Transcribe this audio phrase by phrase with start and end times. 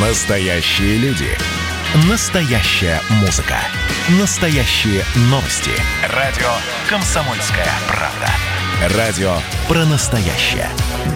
[0.00, 1.26] Настоящие люди.
[2.08, 3.56] Настоящая музыка.
[4.20, 5.72] Настоящие новости.
[6.14, 6.46] Радио
[6.88, 8.96] «Комсомольская правда».
[8.96, 10.68] Радио про настоящее.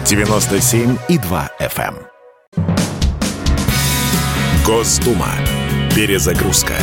[0.03, 1.95] 97,2 FM.
[2.57, 2.75] эм.
[4.65, 5.29] Госдума.
[5.95, 6.75] Перезагрузка.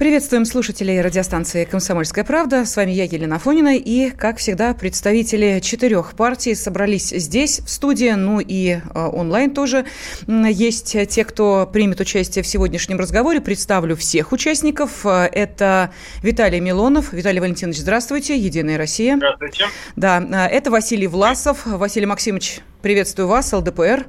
[0.00, 2.64] Приветствуем слушателей радиостанции «Комсомольская правда».
[2.64, 3.76] С вами я, Елена Фонина.
[3.76, 9.84] И, как всегда, представители четырех партий собрались здесь, в студии, ну и э, онлайн тоже.
[10.26, 13.42] Есть те, кто примет участие в сегодняшнем разговоре.
[13.42, 15.04] Представлю всех участников.
[15.04, 15.92] Э, это
[16.22, 17.12] Виталий Милонов.
[17.12, 18.38] Виталий Валентинович, здравствуйте.
[18.38, 19.18] «Единая Россия».
[19.18, 19.66] Здравствуйте.
[19.96, 21.66] Да, э, это Василий Власов.
[21.66, 24.06] Василий Максимович, приветствую вас, ЛДПР.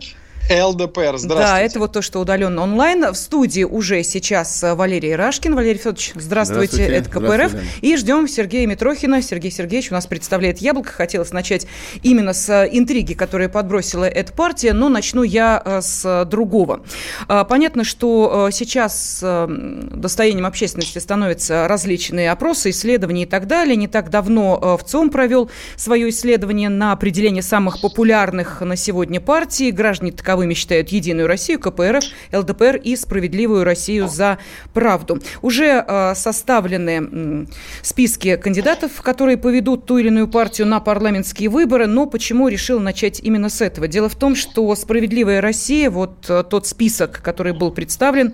[0.52, 1.38] ЛДПР, здравствуйте.
[1.38, 3.12] Да, это вот то, что удаленно онлайн.
[3.12, 5.56] В студии уже сейчас э, Валерий Рашкин.
[5.56, 6.94] Валерий Федорович, здравствуйте, Здравствуйте.
[6.94, 7.24] это КПРФ.
[7.24, 7.68] Здравствуйте.
[7.82, 9.22] И ждем Сергея Митрохина.
[9.22, 10.92] Сергей Сергеевич у нас представляет «Яблоко».
[10.92, 11.68] Хотелось начать
[12.04, 16.84] именно с э, интриги, которые подбросила эта партия, но начну я э, с другого.
[17.28, 23.76] А, Понятно, что сейчас достоянием общественности становятся различные опросы, исследования и так далее.
[23.76, 29.72] Не так давно э, ВЦИОМ провел свое исследование на определение самых популярных на сегодня партий.
[29.72, 30.12] Граждане
[30.42, 32.04] таковыми считают «Единую Россию», КПРФ,
[32.34, 34.40] ЛДПР и «Справедливую Россию за
[34.74, 35.20] правду».
[35.44, 37.48] Уже э, составлены
[37.84, 43.20] списки кандидатов, которые поведут ту или иную партию на парламентские выборы, но почему решил начать
[43.20, 43.88] именно с этого?
[43.88, 48.34] Дело в том, что «Справедливая Россия», вот э, тот список, который был представлен,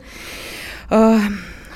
[0.90, 1.20] э,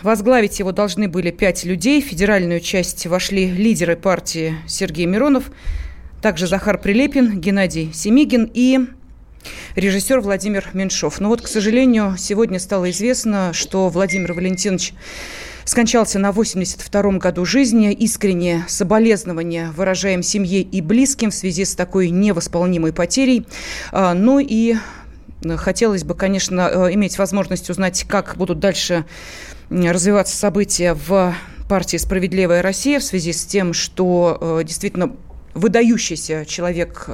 [0.03, 2.01] Возглавить его должны были пять людей.
[2.01, 5.51] В федеральную часть вошли лидеры партии Сергей Миронов,
[6.23, 8.79] также Захар Прилепин, Геннадий Семигин и
[9.75, 11.19] режиссер Владимир Меньшов.
[11.19, 14.93] Но вот, к сожалению, сегодня стало известно, что Владимир Валентинович
[15.65, 17.93] скончался на 82-м году жизни.
[17.93, 23.45] Искреннее соболезнования выражаем семье и близким в связи с такой невосполнимой потерей.
[23.91, 24.75] А, Ну и
[25.43, 29.05] э, хотелось бы, конечно, э, иметь возможность узнать, как будут дальше
[29.69, 31.33] развиваться события в
[31.69, 35.15] партии «Справедливая Россия» в связи с тем, что э, действительно
[35.53, 37.07] выдающийся человек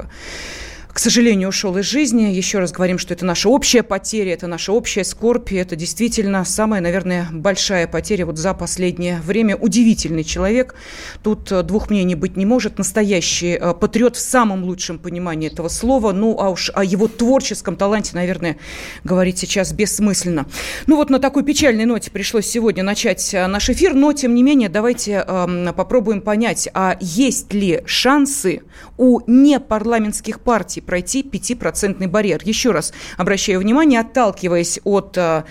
[0.98, 2.24] к сожалению, ушел из жизни.
[2.24, 6.82] Еще раз говорим, что это наша общая потеря, это наша общая скорбь, это действительно самая,
[6.82, 9.56] наверное, большая потеря вот за последнее время.
[9.56, 10.74] Удивительный человек.
[11.22, 12.80] Тут э, двух мнений быть не может.
[12.80, 16.14] Настоящий э, патриот в самом лучшем понимании этого слова.
[16.14, 18.58] Ну, а уж о его творческом таланте, наверное,
[19.04, 20.48] говорить сейчас бессмысленно.
[20.88, 24.42] Ну вот на такой печальной ноте пришлось сегодня начать э, наш эфир, но, тем не
[24.42, 28.64] менее, давайте эм, попробуем понять, а есть ли шансы
[28.98, 32.42] у непарламентских партий пройти 5% барьер.
[32.44, 35.44] Еще раз обращаю внимание, отталкиваясь от э,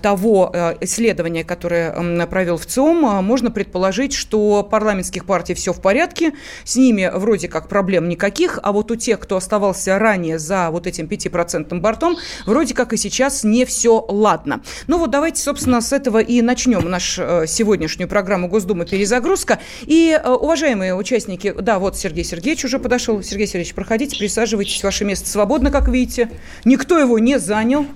[0.00, 6.32] того э, исследования, которое провел ВЦИОМ, э, можно предположить, что парламентских партий все в порядке,
[6.64, 10.86] с ними вроде как проблем никаких, а вот у тех, кто оставался ранее за вот
[10.86, 14.62] этим 5% бортом, вроде как и сейчас не все ладно.
[14.86, 19.58] Ну вот давайте, собственно, с этого и начнем нашу сегодняшнюю программу Госдумы «Перезагрузка».
[19.82, 23.20] И, уважаемые участники, да, вот Сергей Сергеевич уже подошел.
[23.22, 26.30] Сергей Сергеевич, проходите, присаживайтесь, ваше место свободно, как видите.
[26.64, 27.86] Никто его не занял.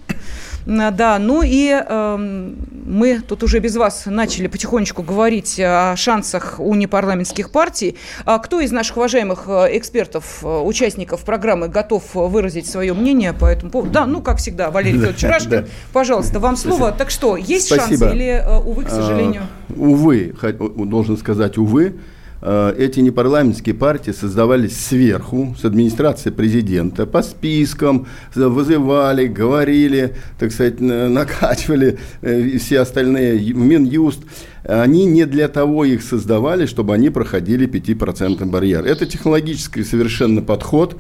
[0.67, 2.57] А, Да, ну и эм,
[2.87, 7.97] мы тут уже без вас начали потихонечку говорить о шансах у непарламентских партий.
[8.25, 13.47] А кто из наших уважаемых э, экспертов, э, участников программы готов выразить свое мнение по
[13.47, 13.93] этому поводу?
[13.93, 15.65] Да, ну, как всегда, Валерий Федорович Рашкин, да.
[15.93, 16.93] пожалуйста, вам слово.
[16.93, 17.89] Так что, есть Спасибо.
[17.89, 19.43] шансы или, э, увы, к сожалению?
[19.69, 20.35] А, увы,
[20.87, 21.93] должен сказать, увы, э,
[22.43, 31.09] эти непарламентские партии создавались сверху, с администрации президента, по спискам, вызывали, говорили, так сказать, на-
[31.09, 34.21] накачивали э, все остальные, Минюст.
[34.65, 38.85] Они не для того их создавали, чтобы они проходили 5% барьер.
[38.85, 40.97] Это технологический совершенно подход.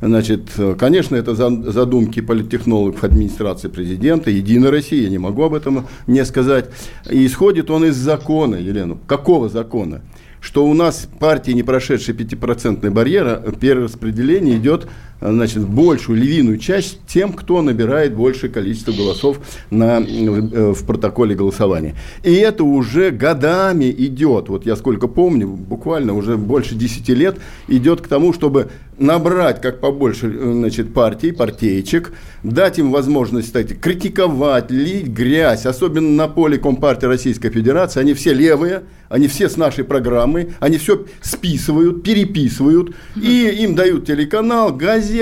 [0.00, 5.54] Значит, э, конечно, это за- задумки политтехнологов администрации президента, Единой России, я не могу об
[5.54, 6.66] этом не сказать.
[7.10, 8.96] И исходит он из закона, Елена.
[9.06, 10.02] Какого закона?
[10.44, 14.88] Что у нас партии, не прошедшие 5% барьера, перераспределение идет э,
[15.20, 19.40] значит, большую львиную часть тем, кто набирает большее количество голосов
[19.70, 21.94] на, э, в протоколе голосования.
[22.22, 27.38] И это уже годами идет, вот я сколько помню, буквально уже больше 10 лет,
[27.68, 32.12] идет к тому, чтобы набрать как побольше э, значит, партий, партеечек,
[32.42, 38.00] дать им возможность кстати, критиковать, лить грязь, особенно на поле Компартии Российской Федерации.
[38.00, 44.06] Они все левые, они все с нашей программой, они все списывают, переписывают, и им дают
[44.06, 45.13] телеканал, газеты,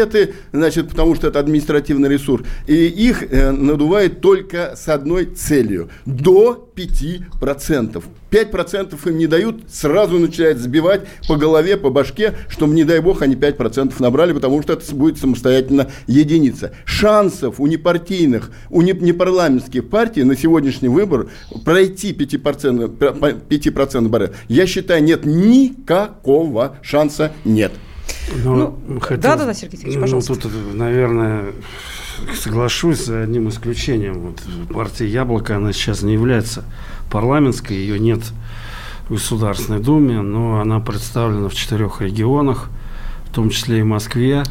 [0.53, 2.45] значит, потому что это административный ресурс.
[2.67, 8.03] И их э, надувает только с одной целью– до 5%.
[8.31, 13.21] 5% им не дают, сразу начинают сбивать по голове, по башке, чтобы, не дай бог,
[13.23, 16.73] они 5% набрали, потому что это будет самостоятельно единица.
[16.85, 21.29] Шансов у непартийных, у непарламентских партий на сегодняшний выбор
[21.65, 22.97] пройти 5%,
[23.49, 27.73] 5% барьер, я считаю, нет никакого шанса нет.
[28.45, 30.35] Ну, ну, хотел, да, да, да, Сергей Сергеевич, пожалуйста.
[30.35, 31.53] Ну, тут, наверное,
[32.35, 34.21] соглашусь за одним исключением.
[34.21, 34.43] Вот
[34.73, 36.65] партия «Яблоко», она сейчас не является
[37.11, 38.21] парламентской, ее нет
[39.09, 42.71] в Государственной Думе, но она представлена в четырех регионах,
[43.27, 44.45] в том числе и в Москве.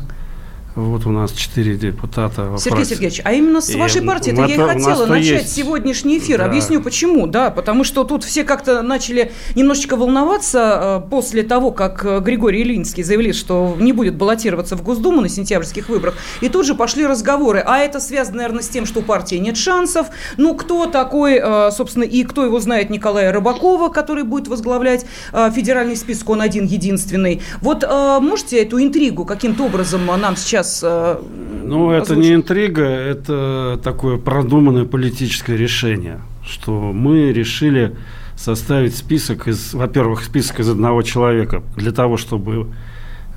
[0.76, 2.56] Вот у нас четыре депутата.
[2.58, 2.86] Сергей.
[2.86, 5.54] Сергеевич, а именно с вашей партии я и хотела начать есть.
[5.54, 6.38] сегодняшний эфир.
[6.38, 6.46] Да.
[6.46, 7.28] Объясню почему.
[7.28, 12.62] Да, потому что тут все как-то начали немножечко волноваться э, после того, как э, Григорий
[12.62, 16.16] Ильинский заявил, что не будет баллотироваться в Госдуму на сентябрьских выборах.
[16.40, 17.60] И тут же пошли разговоры.
[17.66, 20.08] А это связано, наверное, с тем, что у партии нет шансов.
[20.38, 25.98] Ну, кто такой, э, собственно, и кто его знает, Николая Рыбакова, который будет возглавлять федеральный
[25.98, 27.42] список, он один единственный.
[27.60, 27.84] Вот
[28.22, 31.22] можете эту интригу каким-то образом нам сейчас сейчас э,
[31.64, 37.96] Ну, это не интрига, это такое продуманное политическое решение, что мы решили
[38.36, 42.68] составить список из, во-первых, список из одного человека для того, чтобы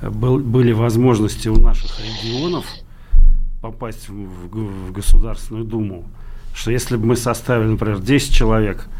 [0.01, 2.65] был, были возможности у наших регионов
[3.61, 6.05] попасть в, в, в Государственную Думу,
[6.53, 8.85] что если бы мы составили, например, 10 человек–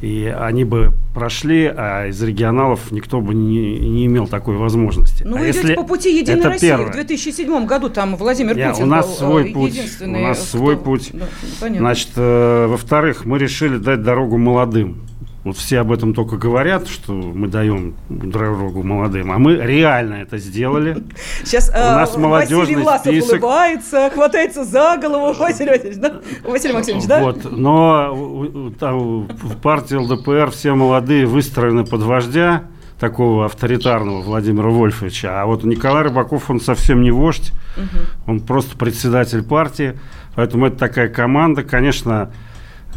[0.00, 5.24] и они бы прошли, а из регионалов никто бы не, не имел такой возможности.
[5.24, 6.68] Ну, а вы идете по пути Единой России.
[6.68, 6.88] Первое.
[6.88, 10.38] В 2007 году там Владимир Я, Путин у нас был свой э, путь, У нас
[10.38, 10.58] кто...
[10.58, 11.10] свой путь.
[11.12, 11.26] Да,
[11.68, 15.07] Значит, э, во-вторых, мы решили дать дорогу молодым.
[15.48, 20.36] Вот все об этом только говорят, что мы даем дорогу молодым, а мы реально это
[20.36, 21.02] сделали.
[21.42, 23.42] Сейчас У нас э, Василий Власов список.
[23.42, 25.32] улыбается, хватается за голову.
[25.38, 26.20] Василий Васильевич, да?
[26.44, 27.22] Василий Максимович, да?
[27.22, 32.64] Вот, но там в партии ЛДПР все молодые выстроены под вождя,
[33.00, 35.40] такого авторитарного Владимира Вольфовича.
[35.40, 38.32] А вот Николай Рыбаков, он совсем не вождь, угу.
[38.32, 39.98] он просто председатель партии.
[40.34, 42.32] Поэтому это такая команда, конечно,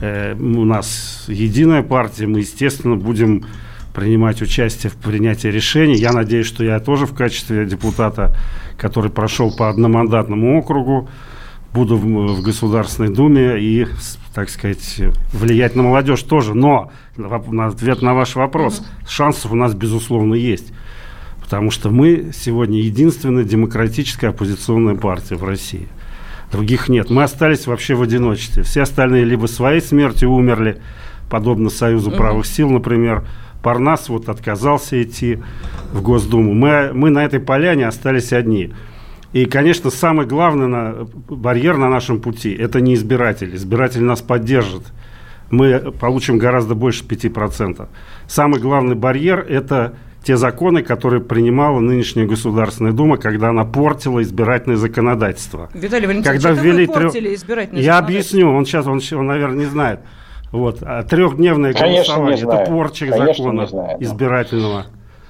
[0.01, 3.45] Э, у нас единая партия, мы, естественно, будем
[3.94, 5.95] принимать участие в принятии решений.
[5.95, 8.36] Я надеюсь, что я тоже в качестве депутата,
[8.77, 11.07] который прошел по одномандатному округу,
[11.71, 13.86] буду в, в Государственной Думе и,
[14.33, 15.01] так сказать,
[15.33, 16.56] влиять на молодежь тоже.
[16.56, 19.09] Но на ответ на ваш вопрос, mm-hmm.
[19.09, 20.74] шансов у нас, безусловно, есть.
[21.42, 25.88] Потому что мы сегодня единственная демократическая оппозиционная партия в России–
[26.51, 27.09] других нет.
[27.09, 28.63] Мы остались вообще в одиночестве.
[28.63, 30.81] Все остальные либо своей смертью умерли,
[31.30, 33.24] подобно Союзу правых сил, например.
[33.63, 35.39] Парнас вот отказался идти
[35.94, 36.53] в Госдуму.
[36.53, 38.74] Мы, мы на этой поляне остались одни.
[39.33, 43.56] И, конечно, самый главный на, барьер на нашем пути– это не избиратель.
[43.56, 44.83] Избиратель нас поддержит.
[45.51, 47.88] Мы получим гораздо больше 5%.
[48.27, 54.77] Самый главный барьер– это те законы, которые принимала нынешняя Государственная Дума, когда она портила избирательное
[54.77, 55.69] законодательство.
[55.73, 60.01] Виталий Валентинович, когда ввели портили избирательное Я объясню, он сейчас, он, он, наверное, не знает.
[60.51, 60.79] Вот.
[60.81, 64.85] А трехдневное голосование– это порча закона знаю, избирательного.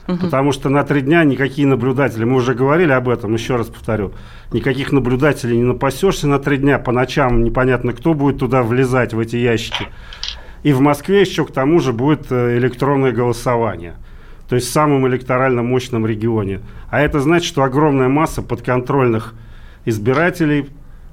[0.07, 0.17] Угу.
[0.17, 4.13] Потому что на три дня никакие наблюдатели, мы уже говорили об этом, еще раз повторю,
[4.51, 9.19] никаких наблюдателей не напасешься на три дня, по ночам непонятно, кто будет туда влезать, в
[9.19, 9.85] эти ящики.
[10.63, 13.93] И в Москве еще к тому же будет э, электронное голосование–
[14.51, 16.59] то есть в самом электорально мощном регионе.
[16.89, 19.33] А это значит, что огромная масса подконтрольных
[19.85, 20.69] избирателей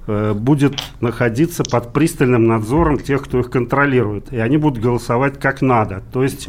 [0.09, 4.33] э, будет находиться под пристальным надзором тех, кто их контролирует.
[4.33, 6.49] И они будут голосовать как надо, то есть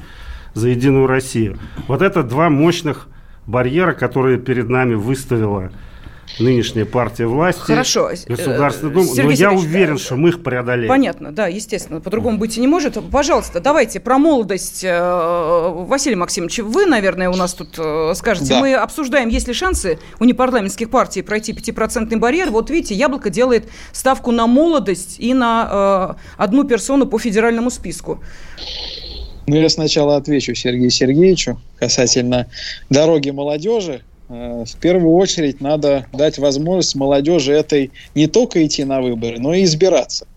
[0.56, 1.60] за Единую Россию.
[1.88, 3.08] Вот это два мощных
[3.46, 5.72] барьера, которые перед нами выставила
[6.38, 8.12] нынешняя партия власти, Хорошо.
[8.28, 9.08] Государственная Дума.
[9.08, 10.88] Сергей но я уверен, что мы их преодолеем.
[10.88, 12.00] Понятно, да, естественно.
[12.00, 12.98] По-другому быть и не может.
[13.12, 14.84] Пожалуйста, давайте про молодость.
[14.84, 18.50] Э, Василий Максимович, вы, наверное, у нас тут э, скажете.
[18.50, 18.60] Да.
[18.60, 22.52] Мы обсуждаем, есть ли шансы у непарламентских партий пройти 5% барьер.
[22.52, 28.22] Вот видите, Яблоко делает ставку на молодость и на э, одну персону по федеральному списку.
[29.48, 32.48] Ну, я сначала отвечу Сергею Сергеевичу касательно
[32.90, 34.04] дороги молодежи.
[34.30, 39.54] Э, в первую очередь надо дать возможность молодежи этой не только идти на выборы, но
[39.54, 40.28] и избираться.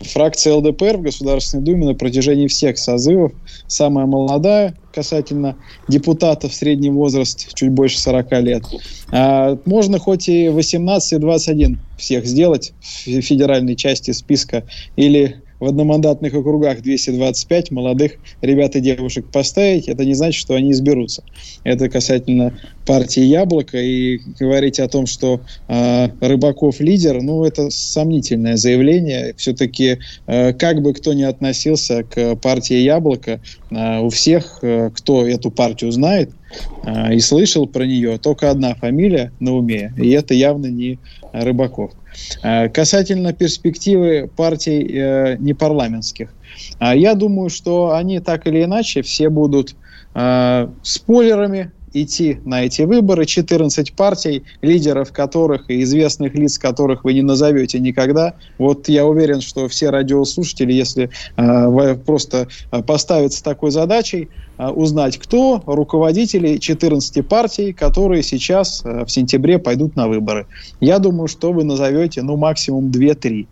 [0.00, 3.32] Фракция ЛДПР в Государственной Думе на протяжении всех созывов
[3.66, 5.56] самая молодая касательно
[5.88, 8.62] депутатов, средний возраст чуть больше 40 лет.
[9.10, 14.64] А можно хоть и 18 и 21 всех сделать в федеральной части списка
[14.96, 20.72] или в одномандатных округах 225 молодых ребят и девушек поставить, это не значит, что они
[20.72, 21.22] изберутся.
[21.64, 23.78] Это касательно партии «Яблоко».
[23.78, 29.34] И говорить о том, что э, Рыбаков лидер, ну, это сомнительное заявление.
[29.36, 35.26] Все-таки, э, как бы кто ни относился к партии «Яблоко», э, у всех, э, кто
[35.26, 36.30] эту партию знает
[37.10, 41.00] и слышал про нее, только одна фамилия на уме, и это явно не
[41.32, 41.92] Рыбаков.
[42.42, 46.34] Э, касательно перспективы партий э, непарламентских,
[46.80, 49.74] э, я думаю, что они так или иначе все будут
[50.82, 51.72] спойлерами
[52.02, 53.26] идти на эти выборы.
[53.26, 58.34] 14 партий, лидеров которых и известных лиц, которых вы не назовете никогда.
[58.58, 62.48] Вот я уверен, что все радиослушатели, если э, просто
[62.86, 69.96] поставятся такой задачей, э, узнать, кто руководители 14 партий, которые сейчас э, в сентябре пойдут
[69.96, 70.46] на выборы.
[70.80, 73.46] Я думаю, что вы назовете, ну, максимум 2-3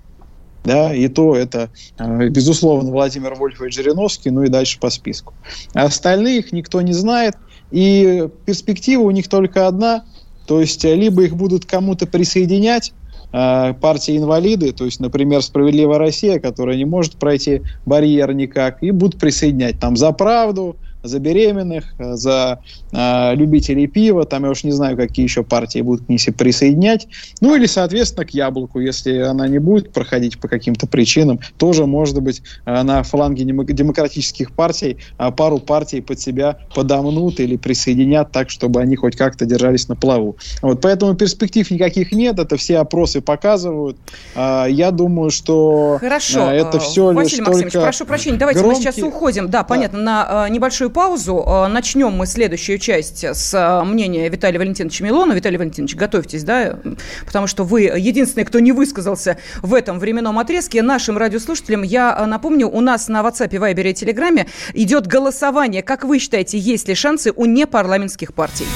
[0.65, 5.35] да, и то это, безусловно, Владимир Вольфович Жириновский, ну и дальше по списку.
[5.75, 7.37] Остальных никто не знает,
[7.75, 10.05] и перспектива у них только одна,
[10.47, 12.93] то есть э, либо их будут кому-то присоединять,
[13.33, 18.93] э, партии инвалиды, то есть, например, «Справедливая Россия», которая не может пройти барьер никак, и
[18.93, 22.61] будут присоединять там «За правду», за беременных, за
[22.93, 27.07] э, любителей пива, там я уж не знаю, какие еще партии будут к ней присоединять.
[27.41, 32.21] Ну или, соответственно, к яблоку, если она не будет проходить по каким-то причинам, тоже, может
[32.23, 38.49] быть, э, на фланге демократических партий э, пару партий под себя подомнут или присоединят так,
[38.51, 40.37] чтобы они хоть как-то держались на плаву.
[40.63, 43.99] Вот, поэтому перспектив никаких нет, это все опросы показывают.
[44.35, 46.51] Э, я думаю, что Хорошо.
[46.51, 48.87] Это все Василий лишь Максимович, только прошу прощения, давайте громкие...
[48.87, 50.05] мы сейчас уходим, да, понятно, да.
[50.05, 51.45] на э, небольшую паузу.
[51.47, 55.35] Э, начнем мы следующую часть с э, мнения Виталия Валентиновича Милона.
[55.35, 56.79] Виталий Валентинович, готовьтесь, да,
[57.27, 60.81] потому что вы единственный, кто не высказался в этом временном отрезке.
[60.81, 65.83] Нашим радиослушателям я э, напомню, у нас на WhatsApp, Viber и Телеграме идет голосование.
[65.83, 68.67] Как вы считаете, есть ли шансы у непарламентских партий?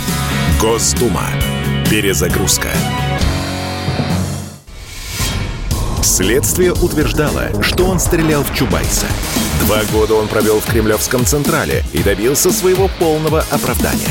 [0.60, 1.24] Госдума.
[1.88, 2.68] Перезагрузка.
[6.18, 9.06] Следствие утверждало, что он стрелял в Чубайса.
[9.60, 14.10] Два года он провел в Кремлевском Централе и добился своего полного оправдания.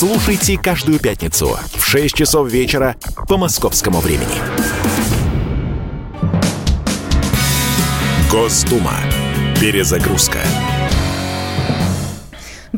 [0.00, 2.96] Слушайте каждую пятницу в 6 часов вечера
[3.28, 4.40] по московскому времени.
[8.30, 8.94] Госдума.
[9.60, 10.38] Перезагрузка.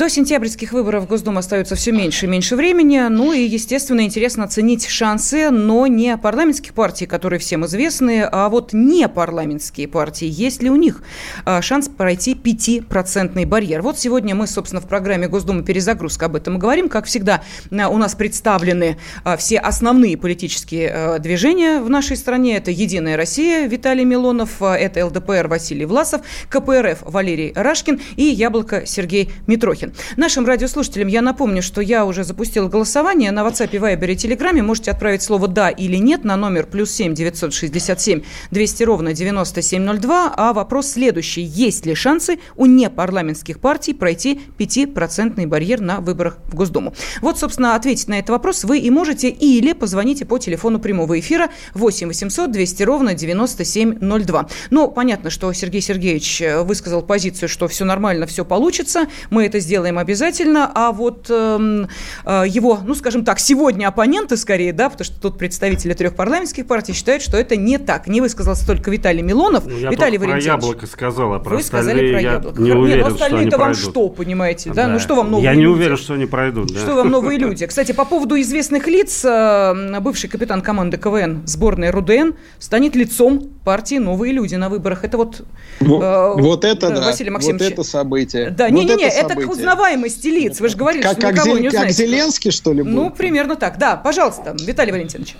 [0.02, 2.98] До сентябрьских выборов в Госдуму остается все меньше и меньше времени.
[3.08, 8.72] Ну и, естественно, интересно оценить шансы, но не парламентских партий, которые всем известны, а вот
[8.72, 10.26] не парламентские партии.
[10.28, 11.04] Есть ли у них
[11.44, 13.80] а, шанс пройти 5% барьер?
[13.82, 16.88] Вот сегодня мы, собственно, в программе Госдумы «Перезагрузка» об этом и говорим.
[16.88, 22.56] Как всегда, а, у нас представлены а, все основные политические движения в нашей стране.
[22.56, 29.30] Это «Единая Россия» Виталий Милонов, это ЛДПР Василий Власов, КПРФ Валерий Рашкин и «Яблоко» Сергей
[29.46, 29.91] Митрохин.
[30.16, 34.62] Нашим радиослушателям я напомню, что я уже запустила голосование на WhatsApp, Viber и Телеграме.
[34.62, 40.34] Можете отправить слово «да» или «нет» на номер плюс 7 967 200 ровно 9702.
[40.36, 41.42] А вопрос следующий.
[41.42, 46.94] Есть ли шансы у непарламентских партий пройти 5% барьер на выборах в Госдуму?
[47.20, 51.50] Вот, собственно, ответить на этот вопрос вы и можете, или позвоните по телефону прямого эфира
[51.74, 54.48] 8 800 200 ровно 9702.
[54.70, 59.06] Ну, понятно, что Сергей Сергеевич высказал позицию, что все нормально, все получится.
[59.30, 61.86] Мы это сделаем сделаем обязательно, а вот э,
[62.24, 66.68] э, его, ну, скажем так, сегодня оппоненты скорее, да, потому что тут представители трех парламентских
[66.68, 68.06] партий считают, что это не так.
[68.06, 69.66] Не высказался только Виталий Милонов.
[69.66, 72.62] Ну, я Виталий про яблоко сказал, а про Вы сказали про яблоко.
[72.62, 74.86] Не уверен, Нет, ну, остальные это вам что, понимаете, да?
[74.86, 74.88] да?
[74.92, 75.60] Ну, что вам новые Я люди?
[75.60, 76.78] не уверен, что они пройдут, да.
[76.78, 77.66] Что вам новые люди?
[77.66, 83.96] Кстати, по поводу известных лиц, э, бывший капитан команды КВН сборной РУДН станет лицом партии
[83.96, 85.04] «Новые люди» на выборах.
[85.04, 85.42] Это вот...
[85.80, 87.00] Вот, э, вот это, да.
[87.00, 87.62] Василий Максимович.
[87.62, 88.50] Вот это событие.
[88.50, 90.60] Да, не-не-не, вот это, это к узнаваемости лиц.
[90.60, 92.06] Вы же говорили, как, что как никого Зель, не как узнаете.
[92.06, 92.90] Зеленский, что ли, был?
[92.90, 93.78] Ну, примерно так.
[93.78, 95.36] Да, пожалуйста, Виталий Валентинович.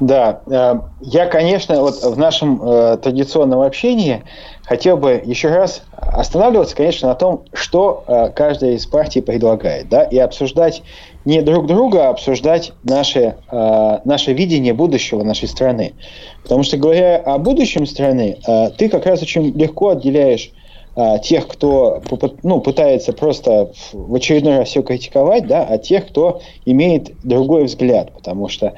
[0.00, 4.22] Да, э, я, конечно, вот в нашем э, традиционном общении
[4.64, 10.02] хотел бы еще раз останавливаться, конечно, на том, что э, каждая из партий предлагает, да,
[10.02, 10.82] и обсуждать
[11.24, 15.94] не друг друга, а обсуждать наше, наше видение будущего нашей страны.
[16.44, 18.38] Потому что, говоря о будущем страны,
[18.78, 20.52] ты как раз очень легко отделяешь
[20.98, 22.00] а, тех, кто
[22.42, 28.12] ну, пытается просто в очередной раз все критиковать, да, а тех, кто имеет другой взгляд,
[28.14, 28.72] потому что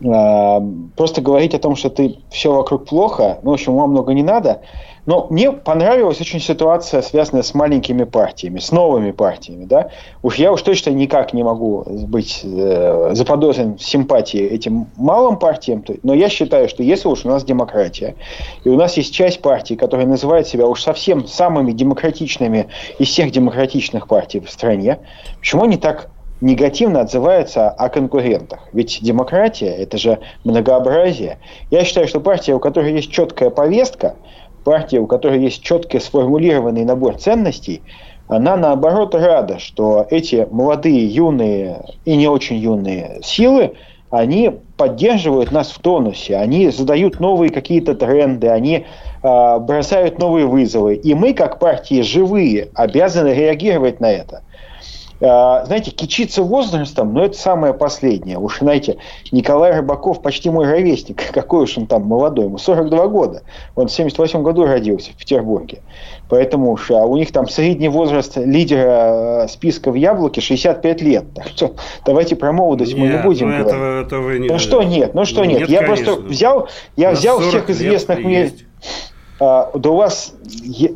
[0.00, 0.60] э,
[0.96, 4.22] просто говорить о том, что ты все вокруг плохо, ну, в общем, ума много не
[4.22, 4.62] надо,
[5.10, 9.64] но мне понравилась очень ситуация, связанная с маленькими партиями, с новыми партиями.
[9.64, 9.90] Да?
[10.22, 15.84] Уж я уж точно никак не могу быть э, заподозрен в симпатии этим малым партиям,
[16.04, 18.14] но я считаю, что если уж у нас демократия,
[18.62, 22.68] и у нас есть часть партий, которая называет себя уж совсем самыми демократичными
[23.00, 25.00] из всех демократичных партий в стране,
[25.40, 26.08] почему они так
[26.40, 28.60] негативно отзываются о конкурентах.
[28.72, 31.38] Ведь демократия– это же многообразие.
[31.72, 34.14] Я считаю, что партия, у которой есть четкая повестка–
[34.70, 37.82] партия, у которой есть четко сформулированный набор ценностей,
[38.28, 43.72] она наоборот рада, что эти молодые, юные и не очень юные силы,
[44.10, 48.86] они поддерживают нас в тонусе, они задают новые какие-то тренды, они
[49.24, 50.94] э, бросают новые вызовы.
[50.94, 54.44] И мы, как партии живые, обязаны реагировать на это.
[55.22, 58.38] А, знаете, кичиться возрастом, но это самое последнее.
[58.38, 58.96] Уж, знаете,
[59.32, 61.22] Николай Рыбаков почти мой ровесник.
[61.32, 63.42] Какой уж он там молодой, ему 42 года.
[63.76, 65.80] Он в 78 году родился в Петербурге.
[66.30, 71.24] Поэтому уж, а у них там средний возраст лидера э, списка в Яблоке 65 лет.
[71.34, 71.74] Так что
[72.06, 73.74] давайте про молодость нет, мы не будем ну говорить.
[73.74, 74.48] Этого, этого не...
[74.48, 75.60] Ну что нет, ну что нет.
[75.60, 76.04] нет я конечно.
[76.04, 78.42] просто взял, я взял всех известных мне...
[78.42, 78.64] Есть.
[79.40, 80.34] А, да у вас,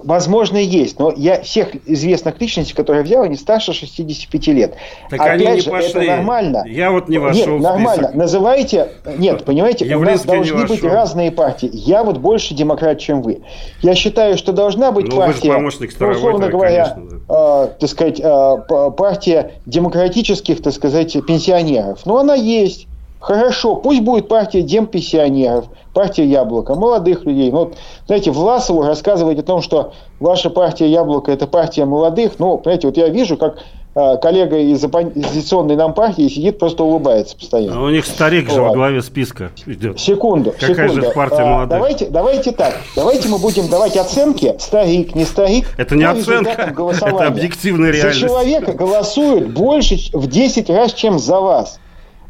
[0.02, 4.74] возможно, есть, но я всех известных личностей, которые я взял, они старше 65 лет.
[5.08, 5.88] Так Опять они не же, пошли.
[5.88, 6.64] это нормально.
[6.66, 8.10] Я вот не вошел Нет, нормально.
[8.12, 11.70] Называйте, нет, понимаете, Явлинский у нас должны быть разные партии.
[11.72, 13.40] Я вот больше демократ, чем вы.
[13.80, 17.64] Я считаю, что должна быть ну, партия, ну, условно говоря, конечно, да.
[17.64, 22.04] э, так сказать, э, партия демократических, так сказать, пенсионеров.
[22.04, 22.88] Но она есть.
[23.24, 25.64] Хорошо, пусть будет партия демпенсионеров,
[25.94, 27.50] партия Яблоко, молодых людей.
[27.50, 32.58] Ну, вот, знаете, Власову рассказывать о том, что ваша партия Яблоко– это партия молодых, ну,
[32.58, 33.60] понимаете, вот я вижу, как
[33.94, 37.78] э, коллега из оппозиционной нам партии сидит, просто улыбается постоянно.
[37.78, 38.68] А у них старик же вот.
[38.68, 39.98] во главе списка идет.
[39.98, 41.06] Секунду, Какая секунду.
[41.06, 41.68] же партия а, молодых?
[41.70, 45.64] Давайте, давайте так, давайте мы будем давать оценки, старик, не старик.
[45.78, 48.20] Это не оценка, это объективная реальность.
[48.20, 51.80] За человека голосуют больше в 10 раз, чем за вас.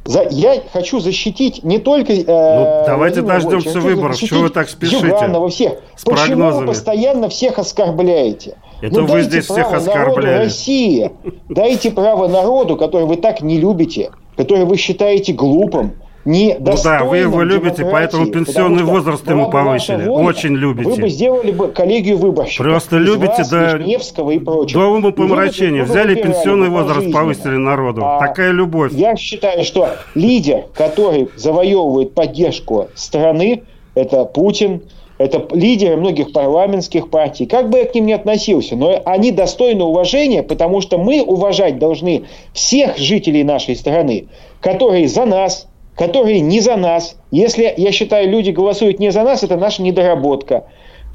[0.05, 2.13] За, я хочу защитить не только...
[2.13, 4.19] Э, ну, давайте дождемся выборов.
[4.19, 5.15] Чего вы так спешите?
[5.49, 5.73] Всех.
[5.97, 6.61] С Почему прогнозами?
[6.61, 8.57] вы постоянно всех оскорбляете?
[8.83, 10.45] Это ну, вы здесь всех оскорбляете.
[10.45, 11.11] России.
[11.49, 17.05] Дайте право народу, который вы так не любите, который вы считаете глупым, не Ну да,
[17.05, 20.07] вы его любите, поэтому пенсионный возраст ему повысили.
[20.07, 20.89] Воля, Очень любите.
[20.89, 22.67] Вы бы сделали бы коллегию выборщиков.
[22.67, 24.81] Просто любите вас, до, и прочего.
[24.81, 25.85] до умопомрачения.
[25.85, 28.03] Взяли пенсионный возраст, повысили народу.
[28.05, 28.93] А Такая любовь.
[28.93, 33.63] Я считаю, что лидер, который завоевывает поддержку страны,
[33.95, 34.83] это Путин,
[35.19, 37.47] это лидеры многих парламентских партий.
[37.47, 41.79] Как бы я к ним ни относился, но они достойны уважения, потому что мы уважать
[41.79, 44.27] должны всех жителей нашей страны,
[44.61, 47.17] которые за нас, которые не за нас.
[47.31, 50.67] Если, я считаю, люди голосуют не за нас, это наша недоработка.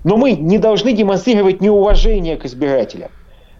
[0.03, 3.11] Но мы не должны демонстрировать неуважение к избирателям.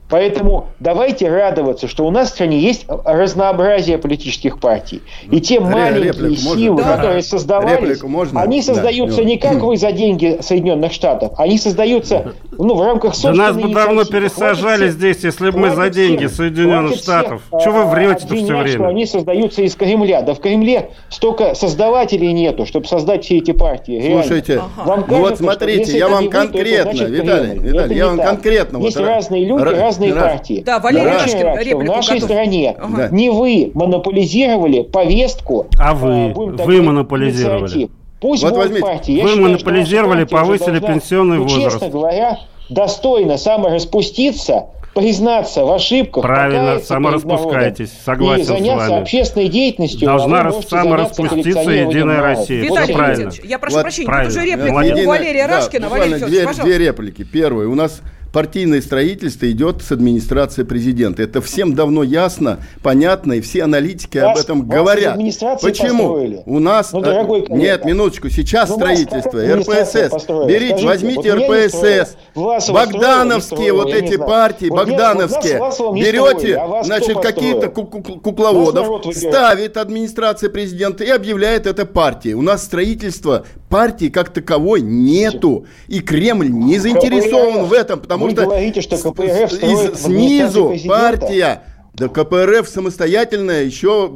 [0.09, 5.01] Поэтому давайте радоваться, что у нас в стране есть разнообразие политических партий.
[5.31, 6.95] И те маленькие силы, можно?
[6.95, 8.41] которые создавались, можно?
[8.41, 9.23] они создаются да.
[9.23, 13.57] не как вы за деньги Соединенных Штатов, они создаются ну, в рамках собственной Да нас
[13.57, 17.41] бы давно пересажали хватит здесь, если бы мы за деньги всех, Соединенных Штатов.
[17.47, 18.67] Всех, Чего вы врете все время?
[18.67, 20.21] что они создаются из Кремля.
[20.21, 23.99] Да в Кремле столько создавателей нету, чтобы создать все эти партии.
[23.99, 24.23] Реально.
[24.23, 24.87] Слушайте, ага.
[24.87, 28.77] вам кажется, ну вот смотрите, я вам конкретно, вы, Виталий, Виталий, я вам конкретно.
[28.77, 30.21] Есть разные люди, разные разные да.
[30.21, 30.63] партии.
[30.65, 31.07] Да, Валерий.
[31.07, 32.29] Рашкин, рад, в нашей готов.
[32.29, 33.09] стране ага.
[33.11, 35.67] не вы монополизировали повестку.
[35.77, 37.61] А вы, а, вы монополизировали.
[37.61, 37.89] Инициатив.
[38.19, 38.81] Пусть вот возьмите.
[38.81, 39.21] партии.
[39.21, 41.71] Вы считаю, монополизировали, повысили должна, пенсионный ну, возраст.
[41.71, 46.23] Честно говоря, достойно самораспуститься, признаться в ошибках.
[46.23, 49.01] Правильно, самораспускайтесь, согласен и заняться с вами.
[49.01, 50.05] общественной деятельностью.
[50.05, 52.61] Должна а самораспуститься Единая Россия.
[52.61, 53.31] Виталий правильно.
[53.41, 54.33] я прошу вот, прощения, правильно.
[54.33, 55.81] тут уже реплика у Валерия Рашкина.
[55.83, 57.23] Да, Валерий две, две реплики.
[57.23, 58.01] Первое, у нас
[58.33, 61.21] партийное строительство идет с администрации президента.
[61.21, 65.15] Это всем давно ясно, понятно, и все аналитики вас, об этом говорят.
[65.61, 66.13] Почему?
[66.13, 66.43] Построили.
[66.45, 66.93] У нас...
[66.93, 70.09] Ну, дорогой коллега, нет, минуточку, сейчас ну, строительство, РПСС.
[70.11, 70.51] Построили.
[70.51, 75.59] Берите, Скажите, возьмите вот РПСС, Богдановские вот эти партии, вот Богдановские.
[75.59, 82.35] Вот Берете, а значит, какие-то кукловодов, ставит администрация президента и объявляет это партией.
[82.35, 85.65] У нас строительство партии как таковой нету.
[85.87, 91.63] И Кремль не заинтересован в этом, потому Вы что, говорите, что КПРФ из, снизу партия
[91.99, 94.09] Да КПРФ самостоятельная еще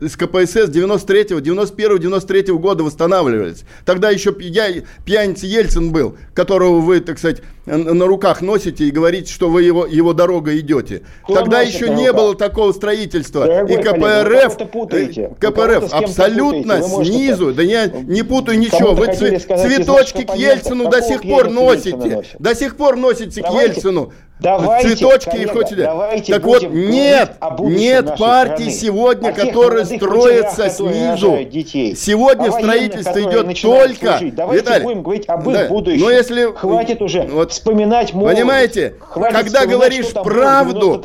[0.00, 3.64] с КПСС 93-го, 91-го, 93 года восстанавливались.
[3.84, 4.68] Тогда еще пья,
[5.04, 9.84] пьяница Ельцин был, которого вы, так сказать, на руках носите и говорите, что вы его,
[9.84, 11.02] его дорогой идете.
[11.24, 13.44] Кто Тогда еще не было такого строительства.
[13.44, 14.56] Дорогой и КПРФ,
[14.88, 18.94] коллега, КПРФ абсолютно снизу, да я не путаю ничего.
[18.94, 22.22] Вы цветочки к Ельцину до сих пор носите.
[22.38, 24.14] До сих пор носите к Ельцину.
[24.40, 28.70] Давайте, цветочки коллега, и давайте Так вот, нет, нет партии страны.
[28.70, 31.38] сегодня, которая строится снизу.
[31.44, 31.96] Детей.
[31.96, 34.20] Сегодня строительство идет только...
[34.32, 36.00] Давайте Виталий, будем говорить об их да, будущем.
[36.00, 36.52] Но если...
[36.54, 38.40] Хватит уже вот, вспоминать молодость.
[38.40, 41.02] Понимаете, Хватит когда говоришь что правду,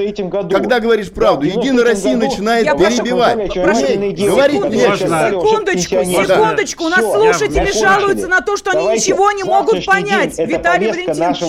[0.52, 3.36] когда говоришь правду, да, Единая Россия году начинает я перебивать.
[3.56, 5.30] Говорить нечего.
[5.30, 10.38] Секундочку, секундочку, у нас слушатели жалуются на то, что они ничего не могут понять.
[10.38, 11.42] Виталий Валентинович.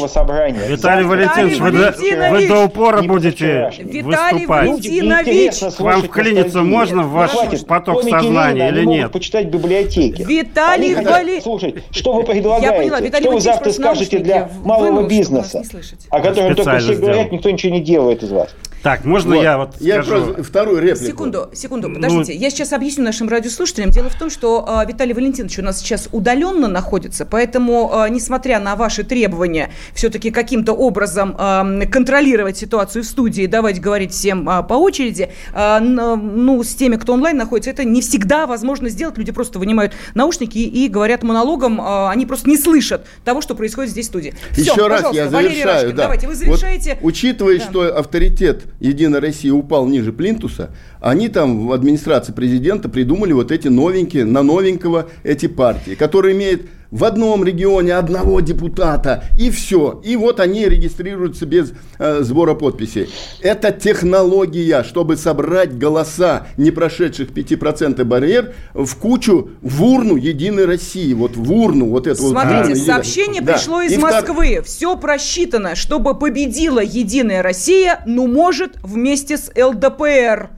[0.68, 4.68] Виталий Валентинович, вы вы до упора будете Виталий выступать.
[4.68, 5.78] Валентинович.
[5.78, 7.32] Вам вклиниться можно в ваш
[7.66, 9.12] поток сознания или нет?
[9.12, 10.22] почитать библиотеки.
[10.22, 11.42] Виталий Валентинович.
[11.42, 13.20] Слушай, что вы предлагаете?
[13.20, 15.62] Что вы завтра скажете для малого бизнеса,
[16.10, 18.54] о котором только все говорят, никто ничего не делает из вас?
[18.84, 19.42] Так, можно вот.
[19.42, 20.42] я вот Я скажу?
[20.42, 21.06] вторую реплику.
[21.06, 22.34] Секунду, секунду, ну, подождите.
[22.34, 23.88] Ну, я сейчас объясню нашим радиослушателям.
[23.88, 28.60] Дело в том, что э, Виталий Валентинович у нас сейчас удаленно находится, поэтому, э, несмотря
[28.60, 34.62] на ваши требования, все-таки каким-то образом э, контролировать ситуацию в студии, давать говорить всем э,
[34.62, 39.16] по очереди, э, ну, с теми, кто онлайн находится, это не всегда возможно сделать.
[39.16, 43.54] Люди просто вынимают наушники и, и говорят монологом, э, они просто не слышат того, что
[43.54, 44.34] происходит здесь в студии.
[44.50, 45.94] Все, Еще раз я завершаю.
[45.94, 46.02] да.
[46.02, 46.98] Давайте, вы завершаете.
[47.00, 47.64] Вот, учитывая, да.
[47.64, 50.68] что авторитет Единая Россия упал ниже плинтуса,
[51.00, 56.62] они там в администрации президента придумали вот эти новенькие, на новенького эти партии, которые имеют
[56.94, 60.00] в одном регионе одного депутата, и все.
[60.04, 63.08] И вот они регистрируются без э, сбора подписей.
[63.40, 71.12] Это технология, чтобы собрать голоса, не прошедших 5% барьер, в кучу, в урну Единой России.
[71.14, 71.86] Вот в урну.
[71.86, 73.54] Вот это Смотрите, вот, сообщение да.
[73.54, 74.52] пришло из и Москвы.
[74.52, 74.64] Втор...
[74.64, 75.74] Все просчитано.
[75.74, 80.50] Чтобы победила Единая Россия, ну, может, вместе с ЛДПР.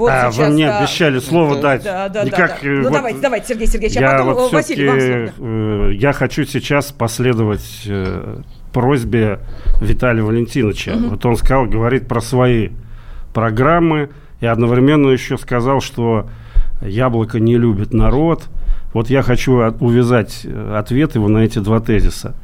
[0.00, 1.84] Вот а, сейчас, вы мне да, обещали слово да, дать.
[1.84, 2.70] Да, да, Никак, да, да.
[2.70, 5.00] Ну, вот, давайте, давайте, Сергей Сергеевич, а потом вот Василий, вам
[5.34, 5.90] слово.
[5.90, 8.38] Э, я хочу сейчас последовать э,
[8.72, 9.40] просьбе
[9.82, 10.94] Виталия Валентиновича.
[10.94, 11.08] Угу.
[11.08, 12.70] Вот он сказал, говорит про свои
[13.34, 14.08] программы,
[14.40, 16.30] и одновременно еще сказал, что
[16.80, 18.44] яблоко не любит народ.
[18.94, 22.34] Вот я хочу увязать э, ответ его на эти два тезиса.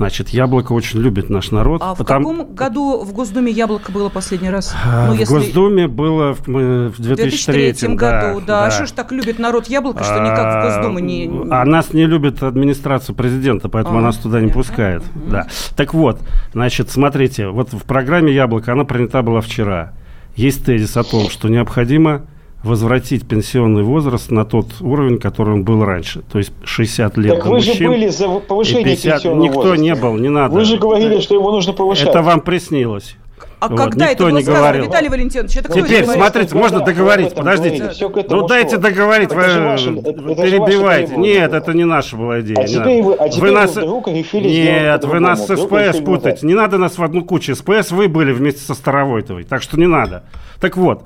[0.00, 1.82] Значит, яблоко очень любит наш народ.
[1.84, 2.32] А потому...
[2.32, 4.74] в каком году в Госдуме яблоко было последний раз?
[4.82, 5.34] А, ну, в если...
[5.34, 8.40] Госдуме было в, в 2003, 2003 году.
[8.40, 8.64] Да, да.
[8.64, 11.30] А что ж так любит народ яблоко, что никак в Госдуму не...
[11.50, 15.02] А нас не любит администрация президента, поэтому а, нас туда не пускает.
[15.02, 15.30] Угу.
[15.32, 15.48] Да.
[15.76, 16.18] Так вот,
[16.54, 19.92] значит, смотрите, вот в программе «Яблоко» она принята была вчера.
[20.34, 22.22] Есть тезис о том, что необходимо
[22.62, 26.22] возвратить пенсионный возраст на тот уровень, который он был раньше.
[26.30, 29.12] То есть 60 лет Так вы мужчин, же были за повышение 50...
[29.14, 29.82] пенсионного Никто возраста.
[29.82, 30.54] не был, не надо.
[30.54, 32.08] Вы же говорили, что его нужно повышать.
[32.08, 33.16] Это вам приснилось.
[33.60, 34.84] А вот, когда это было не сказано, говорил.
[34.86, 37.90] Виталий Валентинович, это кто Теперь, смотрите, можно договорить, подождите.
[38.28, 41.16] Ну, дайте договорить, вы перебиваете.
[41.16, 42.58] Нет, это не наша была идея.
[42.58, 43.76] А теперь вы, а вы нас...
[43.76, 46.46] Нет, вы нас с СПС путаете.
[46.46, 47.54] Не надо нас в одну кучу.
[47.54, 50.24] СПС вы были вместе со Старовойтовой, так что не надо.
[50.58, 51.04] Так вот,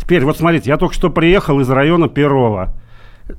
[0.00, 2.74] теперь вот смотрите, я только что приехал из района Перова.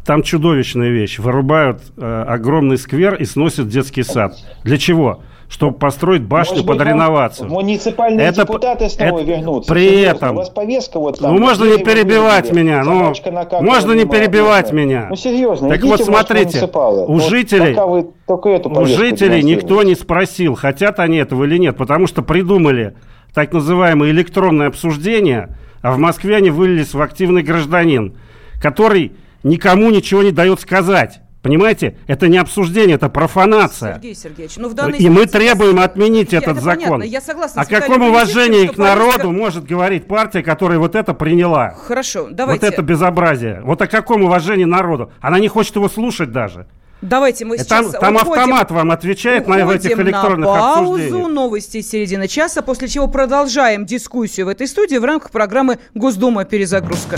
[0.05, 1.19] Там чудовищная вещь.
[1.19, 4.35] Вырубают э, огромный сквер и сносят детский сад.
[4.63, 5.21] Для чего?
[5.51, 7.49] Чтобы построить башню Может под быть, реновацию.
[7.49, 9.73] Муниципальные это, депутаты снова это, вернутся.
[9.73, 10.35] При этом...
[10.35, 11.35] У вас повестка вот там.
[11.35, 12.83] Ну, можно не перебивать меня.
[12.85, 13.13] Ну,
[13.59, 15.07] можно не перебивать меня.
[15.09, 15.67] Ну, серьезно.
[15.67, 21.57] Так вот, смотрите, у вот жителей, у жителей никто не спросил, хотят они этого или
[21.57, 22.95] нет, потому что придумали
[23.33, 28.15] так называемое электронное обсуждение, а в Москве они вылились в активный гражданин,
[28.61, 29.11] который
[29.43, 31.19] никому ничего не дает сказать.
[31.41, 33.95] Понимаете, это не обсуждение, это профанация.
[33.95, 36.99] Сергей Сергеевич, ну в данной И мы требуем отменить я, этот это закон.
[36.99, 37.61] Понятно, я согласна.
[37.61, 39.31] О каком уважении к народу повестка...
[39.31, 41.71] может говорить партия, которая вот это приняла?
[41.71, 42.65] Хорошо, давайте.
[42.65, 43.61] Вот это безобразие.
[43.63, 45.11] Вот о каком уважении народу?
[45.19, 46.67] Она не хочет его слушать даже.
[47.01, 51.31] Давайте мы сейчас Там, там уходим, автомат вам отвечает на этих электронных на паузу, обсуждениях.
[51.31, 56.45] новости середины часа, после чего продолжаем дискуссию в этой студии в рамках программы «Госдума.
[56.45, 57.15] Перезагрузка».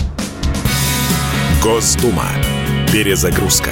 [1.62, 2.28] Госдума.
[2.94, 3.72] Перезагрузка.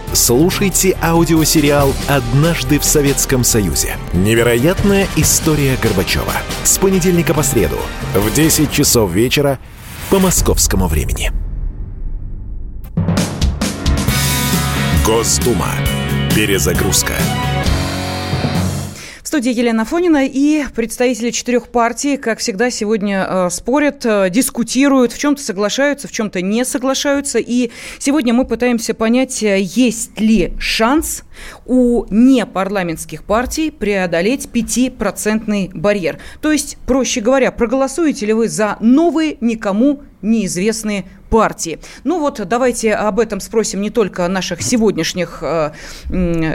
[0.13, 3.95] Слушайте аудиосериал «Однажды в Советском Союзе».
[4.11, 6.33] Невероятная история Горбачева.
[6.65, 7.77] С понедельника по среду
[8.13, 9.57] в 10 часов вечера
[10.09, 11.31] по московскому времени.
[15.05, 15.69] Госдума.
[16.35, 17.13] Перезагрузка
[19.31, 25.17] студии Елена Фонина и представители четырех партий, как всегда, сегодня э, спорят, э, дискутируют, в
[25.17, 27.39] чем-то соглашаются, в чем-то не соглашаются.
[27.39, 31.23] И сегодня мы пытаемся понять, э, есть ли шанс
[31.65, 36.19] у непарламентских партий преодолеть 5% барьер.
[36.41, 41.79] То есть, проще говоря, проголосуете ли вы за новые никому неизвестные партии.
[42.03, 45.71] Ну вот давайте об этом спросим не только наших сегодняшних э,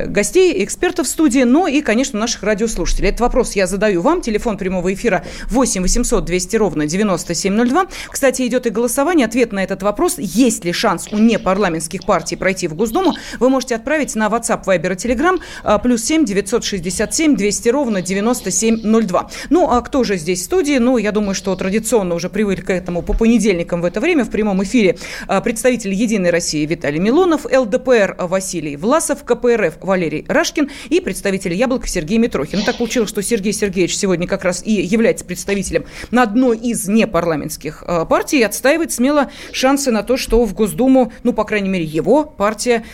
[0.06, 3.08] гостей, экспертов студии, но и, конечно, наших радиослушателей.
[3.08, 4.20] Этот вопрос я задаю вам.
[4.20, 7.86] Телефон прямого эфира 8 800 200 ровно 9702.
[8.10, 9.26] Кстати, идет и голосование.
[9.26, 13.76] Ответ на этот вопрос, есть ли шанс у непарламентских партий пройти в Госдуму, вы можете
[13.76, 19.30] отправить на WhatsApp, Viber и Telegram э, плюс 7 967 200 ровно 9702.
[19.48, 20.76] Ну, а кто же здесь в студии?
[20.76, 24.30] Ну, я думаю, что традиционно уже привыкли к этому по понедельникам в это время в
[24.30, 31.00] прямом эфире а, представитель «Единой России» Виталий Милонов, ЛДПР Василий Власов, КПРФ Валерий Рашкин и
[31.00, 32.62] представитель «Яблоко» Сергей Митрохин.
[32.64, 37.84] Так получилось, что Сергей Сергеевич сегодня как раз и является представителем на одной из непарламентских
[37.86, 41.84] а, партий и отстаивает смело шансы на то, что в Госдуму, ну, по крайней мере,
[41.84, 42.84] его партия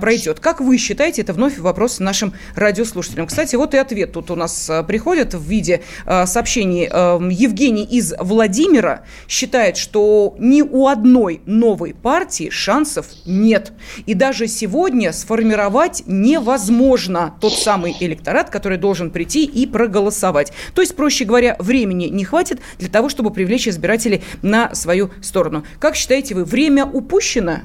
[0.00, 0.40] пройдет.
[0.40, 3.26] Как вы считаете, это вновь вопрос нашим радиослушателям.
[3.26, 6.84] Кстати, вот и ответ тут у нас а, приходит в виде сообщений.
[6.86, 10.05] Евгений из Владимира считает, что
[10.38, 13.72] ни у одной новой партии шансов нет.
[14.06, 20.52] И даже сегодня сформировать невозможно тот самый электорат, который должен прийти и проголосовать.
[20.74, 25.64] То есть, проще говоря, времени не хватит для того, чтобы привлечь избирателей на свою сторону.
[25.78, 27.60] Как считаете вы, время упущено?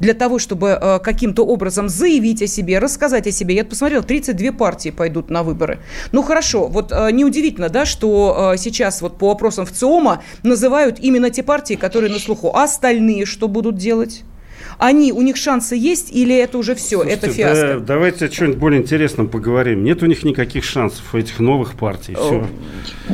[0.00, 3.54] Для того, чтобы э, каким-то образом заявить о себе, рассказать о себе.
[3.54, 5.78] Я посмотрел, 32 партии пойдут на выборы.
[6.12, 10.98] Ну хорошо, вот э, неудивительно, да, что э, сейчас вот по вопросам в ЦИОМа называют
[11.00, 12.50] именно те партии, которые на слуху.
[12.54, 14.24] А остальные что будут делать?
[14.78, 17.74] Они, у них шансы есть или это уже все, Слушайте, это фиаско?
[17.74, 19.84] Да, давайте о чем-нибудь более интересном поговорим.
[19.84, 22.14] Нет у них никаких шансов, у этих новых партий.
[22.14, 22.44] Все.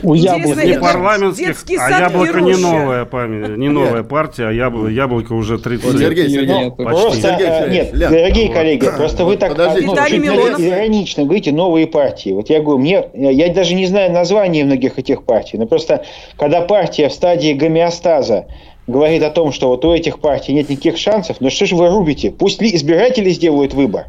[0.03, 5.33] У яблока не парламентских, а яблоко не новая, память, не новая партия, а яблоко, яблоко
[5.33, 6.01] уже 30 лет.
[6.01, 11.87] Сергей, Сергей, просто, Сергей, Сергей, нет, дорогие коллеги, просто вы так ну, иронично говорите новые
[11.87, 12.31] партии.
[12.31, 16.05] Вот я говорю, мне, я даже не знаю названия многих этих партий, но просто
[16.37, 18.47] когда партия в стадии гомеостаза
[18.91, 21.89] говорит о том, что вот у этих партий нет никаких шансов, но что же вы
[21.89, 22.31] рубите?
[22.31, 24.07] Пусть ли избиратели сделают выбор.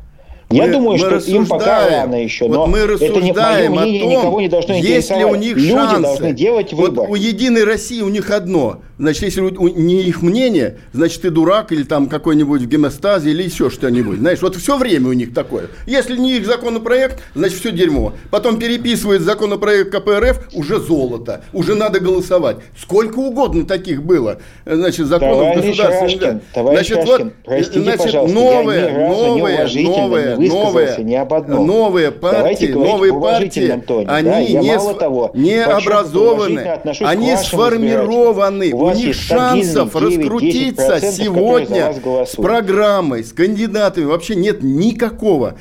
[0.49, 3.69] Я мы, думаю, мы что им пока рано еще, но вот мы это не мое
[3.69, 5.21] мнение, том, никого не должно интересовать.
[5.21, 7.07] Если у них Люди шансы, должны делать выбор.
[7.07, 8.79] Вот у Единой России у них одно.
[9.01, 13.71] Значит, если не их мнение, значит, ты дурак или там какой-нибудь в гемостазе или еще
[13.71, 14.19] что-нибудь.
[14.19, 15.69] Знаешь, вот все время у них такое.
[15.87, 18.13] Если не их законопроект, значит, все дерьмо.
[18.29, 22.57] Потом переписывает законопроект КПРФ, уже золото, уже надо голосовать.
[22.79, 24.37] Сколько угодно таких было.
[24.67, 26.43] Значит, законов государственных.
[26.53, 31.65] Значит, Рашкин, вот, простите, значит, новые, новые, новые, новые, не об одном.
[31.65, 34.41] новые партии, новые партии, тоне, они да?
[34.43, 38.71] не, мало того, не образованы, они сформированы.
[38.91, 41.93] У них шансов раскрутиться сегодня
[42.25, 45.55] с программой, с кандидатами вообще нет никакого.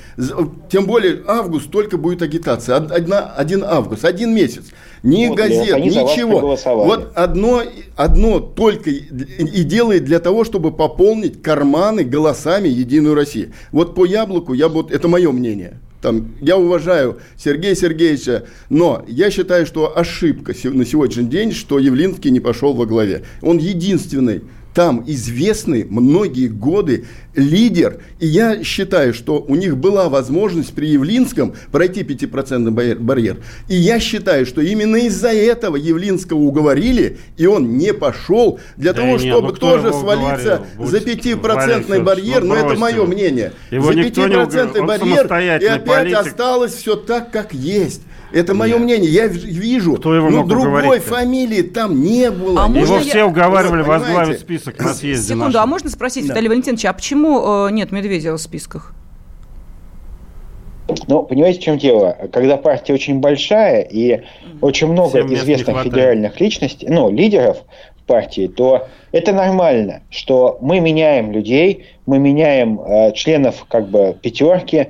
[0.70, 2.76] Тем более август только будет агитация.
[2.76, 4.64] Одна, один август, один месяц.
[5.02, 6.56] Ни вот, газет, ничего.
[6.84, 7.62] Вот одно,
[7.96, 13.52] одно только и делает для того, чтобы пополнить карманы голосами Единую Россию.
[13.72, 15.80] Вот по яблоку, я вот, это мое мнение.
[16.00, 22.30] Там, я уважаю Сергея Сергеевича, но я считаю, что ошибка на сегодняшний день, что Явлинский
[22.30, 23.24] не пошел во главе.
[23.42, 24.42] Он единственный
[24.74, 28.00] там известный многие годы лидер.
[28.18, 33.38] И я считаю, что у них была возможность при Явлинском пройти 5% барьер.
[33.68, 39.02] И я считаю, что именно из-за этого Явлинского уговорили, и он не пошел для да
[39.02, 42.42] того, не, чтобы тоже свалиться за 5% барьер.
[42.42, 43.52] Но это мое мнение.
[43.70, 45.26] Его за 5% барьер,
[45.60, 46.18] и опять политик.
[46.18, 48.02] осталось все так, как есть.
[48.32, 48.82] Это мое Нет.
[48.82, 49.10] мнение.
[49.10, 52.64] Я вижу, Кто его ну, другой фамилии там не было.
[52.64, 53.00] А его я...
[53.00, 55.60] все уговаривали вот, возглавить список на съезде Секунду, нашем.
[55.62, 56.32] а можно спросить, да.
[56.32, 58.94] Виталий Валентинович, а почему э, нет Медведева в списках?
[61.06, 62.16] Ну, понимаете, в чем дело?
[62.32, 64.22] Когда партия очень большая и
[64.60, 67.58] очень много Всем известных федеральных личностей, ну, лидеров
[68.06, 74.88] партии, то это нормально, что мы меняем людей, мы меняем э, членов как бы пятерки,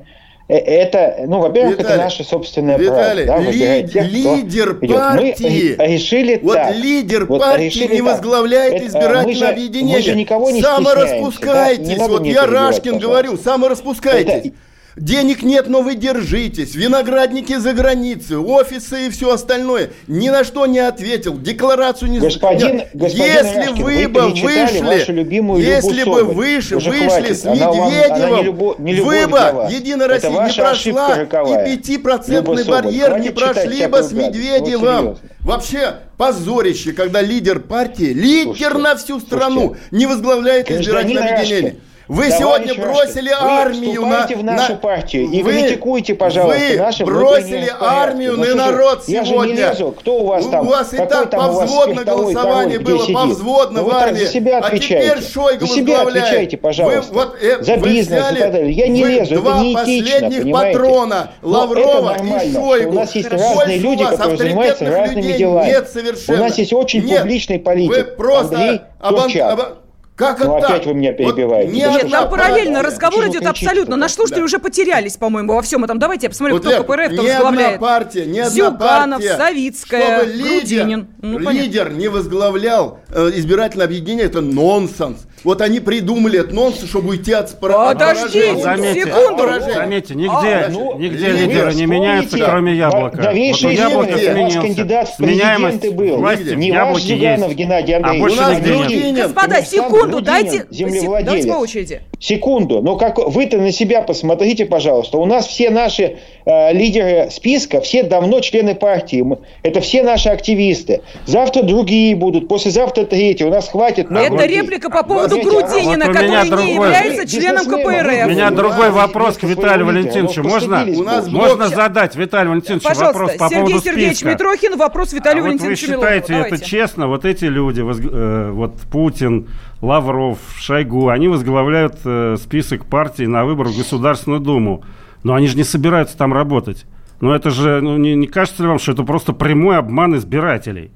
[0.56, 3.44] это, ну, во-первых, это наше собственное Виталий, право.
[3.44, 8.86] Да, ли, тех, лидер партии, мы решили вот так, лидер вот партии не возглавляет это,
[8.86, 9.96] избирательное объединение.
[9.96, 11.98] Мы же никого не Самораспускайтесь.
[11.98, 12.08] Да?
[12.08, 14.46] вот я Рашкин говорю, самораспускайтесь.
[14.46, 14.50] Это,
[14.96, 16.74] Денег нет, но вы держитесь.
[16.74, 19.90] Виноградники за границей, офисы и все остальное.
[20.08, 21.38] Ни на что не ответил.
[21.38, 27.06] Декларацию не господин, господин Если Рашкин, вы бы вышли, вашу любимую если бы выше, вышли
[27.06, 27.38] хватит.
[27.38, 29.38] с Медведевым, не любо, не вы бы
[29.70, 35.04] Единая Россия не прошла и пятипроцентный барьер не прошли бы с Медведевым.
[35.04, 41.34] Ну, Вообще позорище, когда лидер партии, лидер слушайте, на всю страну, слушайте, не возглавляет избирательное
[41.34, 41.76] объединение.
[42.10, 44.26] Вы Товарищ сегодня бросили Рашкин, армию на...
[44.26, 44.78] в нашу на...
[44.78, 49.54] партию и вы, критикуйте, пожалуйста, вы наши бросили армию на народ я сегодня.
[49.54, 49.94] Я же не лезу.
[49.96, 50.66] Кто у вас там?
[50.66, 54.24] У вас и так повзводно голосование было, повзводно в армии.
[54.24, 55.12] себя отвечаете.
[55.12, 57.12] А теперь Шойгу за себя отвечайте, пожалуйста.
[57.12, 58.72] Вы, вот, э, за вы бизнес взяли, и так далее.
[58.72, 60.78] Я не лезу, это не последних понимаете?
[60.78, 62.90] патрона Лаврова и Шойгу.
[62.90, 65.66] У нас есть разные люди, которые занимаются разными делами.
[65.66, 66.40] Нет, совершенно.
[66.40, 67.96] У нас есть очень публичный политик.
[67.96, 69.76] Вы просто Андрей Турчак.
[70.20, 71.70] Как ну, это опять вы меня перебиваете.
[71.88, 73.96] Вот нет, там параллельно разговор идет абсолютно.
[73.96, 74.44] Наши слушатели да.
[74.44, 75.98] уже потерялись, по-моему, во всем этом.
[75.98, 77.74] Давайте я посмотрю, вот кто КПРФ там возглавляет.
[77.76, 83.86] Одна партия, ни одна Зюганов, партия, Савицкая, чтобы лидер, Ну, лидер не возглавлял э, избирательное
[83.86, 85.26] объединение, это нонсенс.
[85.44, 89.72] Вот они придумали этот нонсенс, чтобы уйти от Подождите, заметьте, секунду.
[89.72, 93.16] Заметьте, нигде, а, ну, нигде лидеры не меняются, кроме яблока.
[93.16, 94.60] Новейший вот яблоко сменился.
[94.60, 96.16] кандидат в президенты был.
[96.16, 98.38] Власти не ваш Зюганов Геннадий Андреевич.
[98.38, 99.26] А больше нигде нет.
[99.26, 102.02] Господа, секунду, дайте, давайте по очереди.
[102.18, 105.16] Секунду, но как вы-то на себя посмотрите, пожалуйста.
[105.18, 109.24] У нас все наши э, лидеры списка, все давно члены партии.
[109.62, 111.02] Это все наши активисты.
[111.26, 113.44] Завтра другие будут, послезавтра третьи.
[113.44, 114.10] У нас хватит.
[114.10, 116.64] Это реплика по поводу поводу Грудинина, вот который другой...
[116.64, 118.26] не является членом КПРФ.
[118.26, 120.42] У меня другой вопрос к Виталию Валентиновичу.
[120.42, 120.86] Можно,
[121.28, 124.32] можно задать Виталию Валентиновичу вопрос по Сергей поводу Сергеевич списка.
[124.32, 127.06] Митрохин, вопрос Виталию а Валентиновичу вот вы считаете это честно?
[127.08, 129.48] Вот эти люди, э, вот Путин,
[129.80, 134.84] Лавров, Шойгу, они возглавляют э, список партий на выборы в Государственную Думу.
[135.22, 136.86] Но они же не собираются там работать.
[137.20, 140.90] Но это же, ну, не, не кажется ли вам, что это просто прямой обман избирателей?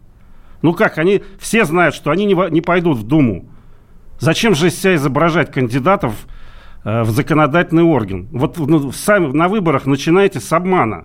[0.63, 3.45] Ну как, они все знают, что они не, не пойдут в Думу.
[4.19, 6.15] Зачем же из себя изображать кандидатов
[6.85, 8.29] э, в законодательный орган?
[8.33, 11.05] Вот ну, сами на выборах начинаете с обмана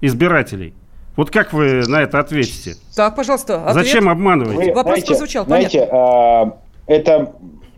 [0.00, 0.74] избирателей.
[1.16, 2.76] Вот как вы на это ответите?
[2.94, 3.84] Так, пожалуйста, ответ.
[3.84, 4.70] Зачем обманываете?
[4.70, 6.58] Вы, Вопрос знаете, прозвучал, знаете, понятно.
[6.86, 7.32] Э, это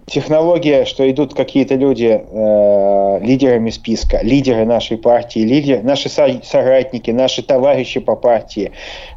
[0.07, 7.43] технология, что идут какие-то люди э, лидерами списка, лидеры нашей партии, лидеры, наши соратники, наши
[7.43, 8.73] товарищи по партии,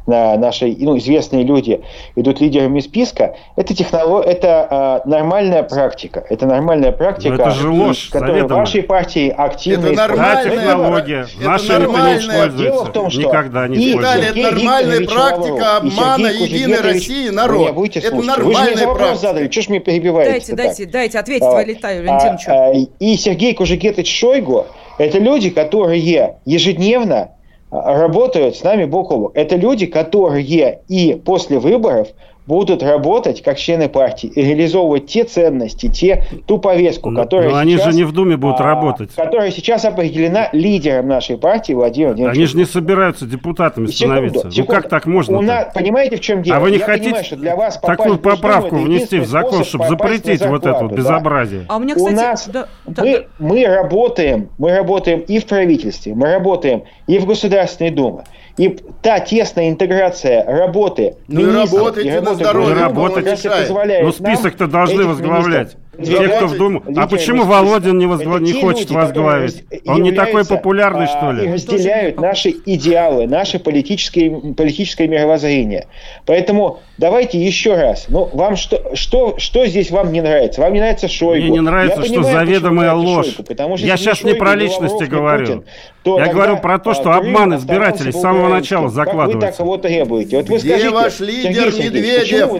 [0.06, 1.82] на, наши ну, известные люди
[2.16, 6.24] идут лидерами списка, это технология, это э, нормальная практика.
[6.28, 11.26] Это нормальная практика, Но это же ложь, которая в вашей партии активно Это нормальная технология.
[11.38, 12.14] Это Наша нормальная.
[12.14, 12.62] не используется.
[12.62, 14.30] Дело в том, что Никогда не и используется.
[14.30, 17.88] Это нормальная практика обмана Единой России народ.
[17.94, 19.18] Это нормальная практика.
[19.18, 19.50] Задали.
[19.50, 20.30] Что ж мне перебиваете?
[20.30, 22.50] Дайте, дайте дайте, дайте ответить а, Валентину Валентиновичу.
[22.50, 24.66] А, и Сергей Кужегетович Шойгу–
[24.98, 27.30] это люди, которые ежедневно
[27.70, 29.32] а, работают с нами бок о бок.
[29.34, 32.08] Это люди, которые и после выборов
[32.48, 37.56] будут работать как члены партии и реализовывать те ценности, те, ту повестку, но, которая но
[37.58, 39.10] они сейчас, же не в Думе будут а, работать.
[39.14, 42.40] Которая сейчас определена лидером нашей партии Владимиром Владимировичем.
[42.40, 44.38] Они же не собираются депутатами становиться.
[44.38, 44.72] Секунду, секунду.
[44.72, 45.40] Ну как так можно?
[45.42, 46.56] Нас, понимаете, в чем дело?
[46.56, 49.86] А вы не Я хотите понимаю, что для вас такую поправку внести в закон, чтобы
[49.86, 51.60] запретить вот это вот безобразие?
[51.60, 51.74] Да?
[51.74, 53.24] А у меня, кстати, у нас да, да, мы, да.
[53.38, 58.24] мы работаем, мы работаем и в правительстве, мы работаем и в Государственной Думе.
[58.58, 63.42] И та тесная интеграция работы ну и работайте на здоровье, работать.
[63.42, 65.76] позволяет Ну список-то должны возглавлять.
[66.04, 66.82] Те, кто в Думу.
[66.96, 68.38] А почему Володин не, возгла...
[68.38, 69.64] не хочет возглавить?
[69.86, 71.48] Он не такой популярный, а, что ли?
[71.48, 75.88] И разделяют наши идеалы, наше политическое, политическое мировоззрение.
[76.24, 78.06] Поэтому давайте еще раз.
[78.08, 80.60] Ну, вам что, что, что здесь вам не нравится?
[80.60, 81.46] Вам не нравится Шойгу?
[81.46, 83.26] Мне не нравится, Я что понимаю, заведомая ложь.
[83.26, 85.46] Шойгу, потому что Я сейчас не про личности говорю.
[85.46, 85.64] Путин,
[86.04, 89.48] то Я говорю про то, что а, обман избирателей с самого начала закладывается.
[89.48, 90.36] Как вы так его требуете?
[90.36, 92.52] Вот вы Где скажите, ваш лидер Сергей Медведев?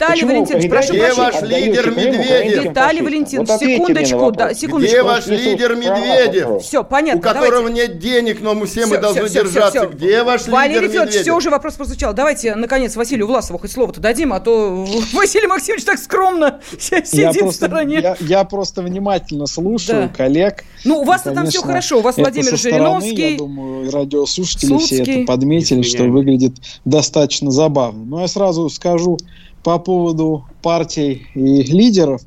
[0.00, 2.72] Виталий Валентинович, прошу Где ваш лидер Медведев?
[2.80, 4.92] Виталий Валентинович, вот секундочку, да, секундочку.
[4.92, 6.62] Где ваш лидер Медведев?
[6.62, 7.20] Все, понятно.
[7.20, 7.88] У которого давайте.
[7.88, 9.78] нет денег, но мы все, все мы должны все, держаться.
[9.78, 9.96] Все, все.
[9.96, 11.22] Где ваш Валерий лидер Медведев?
[11.22, 12.14] все уже вопрос прозвучал.
[12.14, 17.44] Давайте, наконец, Василию Власову хоть слово-то дадим, а то Василий Максимович так скромно сидит я
[17.44, 18.00] в стороне.
[18.00, 20.08] Я, я просто внимательно слушаю да.
[20.08, 20.64] коллег.
[20.84, 21.98] Ну, у вас там все хорошо.
[21.98, 23.32] У вас Владимир Жириновский.
[23.32, 28.04] Я думаю, радиослушатели все это подметили, что выглядит достаточно забавно.
[28.04, 29.18] Но я сразу скажу
[29.62, 32.22] по поводу партий и лидеров.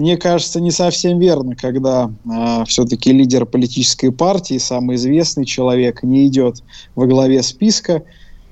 [0.00, 6.26] Мне кажется, не совсем верно, когда э, все-таки лидер политической партии, самый известный человек, не
[6.26, 6.62] идет
[6.94, 8.02] во главе списка.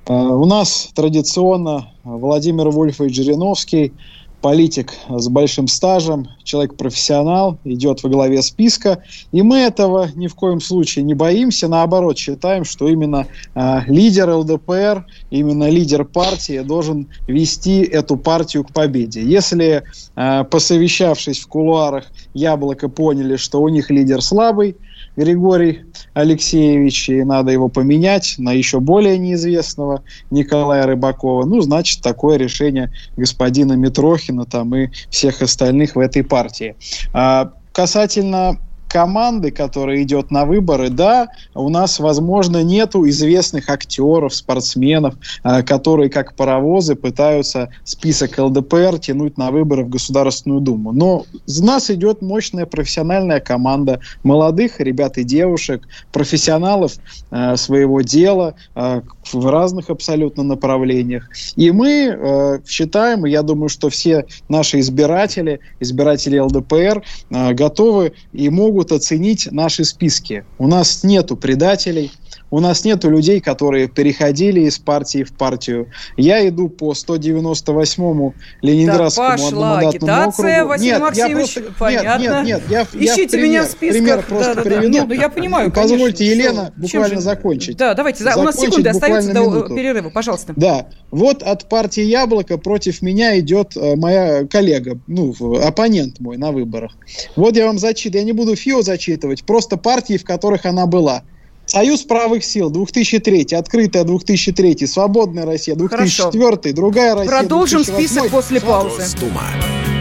[0.07, 3.95] Э, у нас традиционно Владимир Вольфович Жириновский–
[4.41, 9.03] политик с большим стажем, человек-профессионал, идет во главе списка.
[9.33, 11.69] И мы этого ни в коем случае не боимся.
[11.69, 18.73] Наоборот, считаем, что именно э, лидер ЛДПР, именно лидер партии должен вести эту партию к
[18.73, 19.23] победе.
[19.23, 19.83] Если,
[20.17, 24.77] э, посовещавшись в кулуарах, Яблоко поняли, что у них лидер слабый,
[25.19, 25.83] Григорий
[26.15, 31.45] Алексеевич, и надо его поменять на еще более неизвестного Николая Рыбакова.
[31.45, 36.77] Ну, значит, такое решение господина Митрохина там и всех остальных в этой партии.
[37.13, 45.15] А, касательно команды, которая идет на выборы, да, у нас, возможно, нету известных актеров, спортсменов,
[45.45, 50.93] э, которые, как паровозы, пытаются список ЛДПР тянуть на выборы в Государственную Думу.
[50.93, 56.95] Но у нас идет мощная профессиональная команда молодых ребят и девушек, профессионалов
[57.31, 61.29] э, своего дела э, в разных абсолютно направлениях.
[61.57, 68.78] И мы считаем, и я думаю, что все наши избиратели, избиратели ЛДПР, готовы и могут
[68.79, 70.45] могут оценить наши списки.
[70.57, 72.13] У нас нету предателей,
[72.51, 75.91] у нас нету людей, которые переходили из партии в партию.
[76.17, 80.69] Я иду по 198-му Ленинградскому да, пошла агитация, округу.
[80.69, 82.43] Василий нет, Максимович, я просто, понятно.
[82.43, 84.03] Нет, нет, нет, я, Ищите я пример, меня в списках.
[84.03, 84.89] Пример просто да, да, приведу.
[84.89, 86.81] Нет, ну я понимаю, Позвольте, конечно, Елена, что?
[86.81, 87.21] буквально же...
[87.21, 87.77] закончить.
[87.77, 89.75] Да, давайте, закончить у нас секунды остаются до минуту.
[89.75, 90.55] перерыва, пожалуйста.
[90.57, 96.53] Да, вот от партии «Яблоко» против меня идет э, моя коллега, ну, оппонент мой на
[96.53, 96.93] выборах.
[97.37, 101.23] Вот я вам зачитаю, я не буду ФИО зачитывать, просто партии, в которых она была–
[101.69, 106.73] Союз правых сил 2003, открытая 2003, свободная Россия 2004, Хорошо.
[106.75, 107.39] другая Россия.
[107.39, 108.09] Продолжим 2008.
[108.09, 109.03] список после паузы.
[109.03, 109.43] Госдума.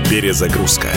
[0.09, 0.87] Перезагрузка.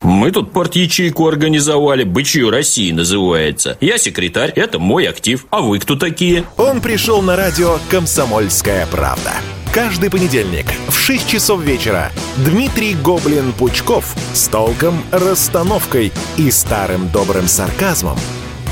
[0.00, 3.76] Мы тут порт-ячейку организовали, «Бычью России» называется.
[3.82, 5.46] Я секретарь, это мой актив.
[5.50, 6.44] А вы кто такие?
[6.56, 9.32] Он пришел на радио «Комсомольская правда».
[9.74, 18.16] Каждый понедельник в 6 часов вечера Дмитрий Гоблин-Пучков с толком, расстановкой и старым добрым сарказмом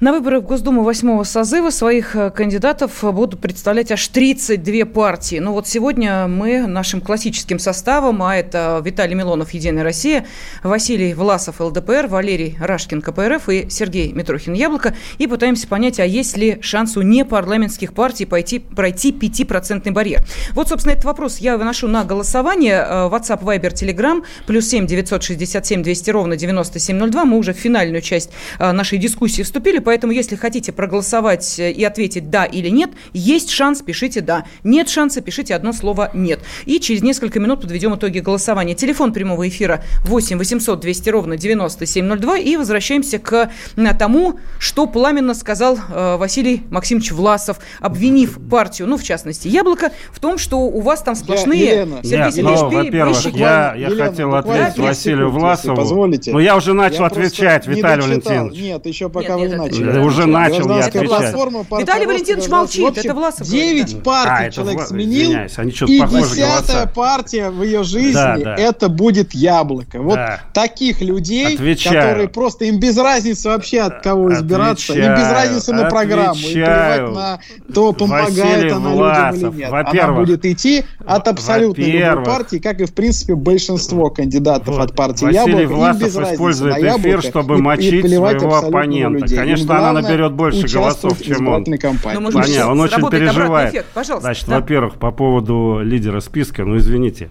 [0.00, 5.36] На выборах в Госдуму восьмого созыва своих э, кандидатов будут представлять аж 32 партии.
[5.36, 10.26] Ну вот сегодня мы нашим классическим составом, а это Виталий Милонов, Единая Россия,
[10.64, 16.36] Василий Власов, ЛДПР, Валерий Рашкин, КПРФ и Сергей Митрохин, Яблоко, и пытаемся понять, а есть
[16.36, 20.24] ли шанс у непарламентских партий пойти, пройти 5% барьер.
[20.54, 22.84] Вот, собственно, этот вопрос я выношу на голосование.
[22.84, 27.24] Э, WhatsApp, Viber, Telegram, плюс 7 967 200 ровно 9702.
[27.24, 31.84] Мы уже в финальную часть э, нашей дискуссии вступили, поэтому если хотите проголосовать э, и
[31.84, 34.44] ответить «да» или «нет», есть шанс, пишите «да».
[34.64, 36.40] Нет шанса, пишите одно слово «нет».
[36.64, 38.74] И через несколько минут подведем итоги голосования.
[38.74, 42.38] Телефон прямого эфира 8 800 200 ровно 9702.
[42.38, 43.50] И возвращаемся к
[43.98, 50.20] тому, что пламенно сказал э, Василий Максимович Власов, обвинив партию, ну, в частности, «Яблоко», в
[50.20, 51.64] том, что у вас там сплошные...
[51.64, 55.76] Я, Елена, Сергей Нет, Сергеевич, ну, во-первых, я, я Елена, хотел ответить Василию Власову.
[55.76, 56.32] Позволите.
[56.32, 58.58] Но я уже начал я отвечать, Виталий Валентинович.
[58.60, 59.73] Нет, еще пока нет, вы начали.
[59.78, 61.34] Я уже начал я отвечать.
[61.78, 63.46] Виталий Валентинович молчит, это Власов.
[63.46, 70.00] Девять партий а, человек сменил, и десятая партия в ее жизни, это будет яблоко.
[70.00, 70.18] Вот
[70.52, 75.88] таких людей, которые просто, им без разницы вообще от кого избираться, им без разницы на
[75.88, 77.40] программу, им плевать на
[77.72, 79.72] то, помогает она людям или нет.
[79.72, 85.24] Она будет идти от абсолютно любой партии, как и, в принципе, большинство кандидатов от партии
[85.26, 89.34] Василий Власов использует эфир, чтобы мочить своего оппонента.
[89.34, 91.64] Конечно, она наберет больше голосов, чем он.
[91.66, 93.86] Ну, Понятно, он очень переживает.
[94.20, 97.30] Значит, во-первых, по поводу лидера списка, ну, извините,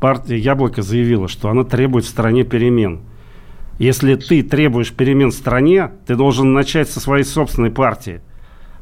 [0.00, 3.00] партия «Яблоко» заявила, что она требует в стране перемен.
[3.78, 8.20] Если ты требуешь перемен в стране, ты должен начать со своей собственной партии.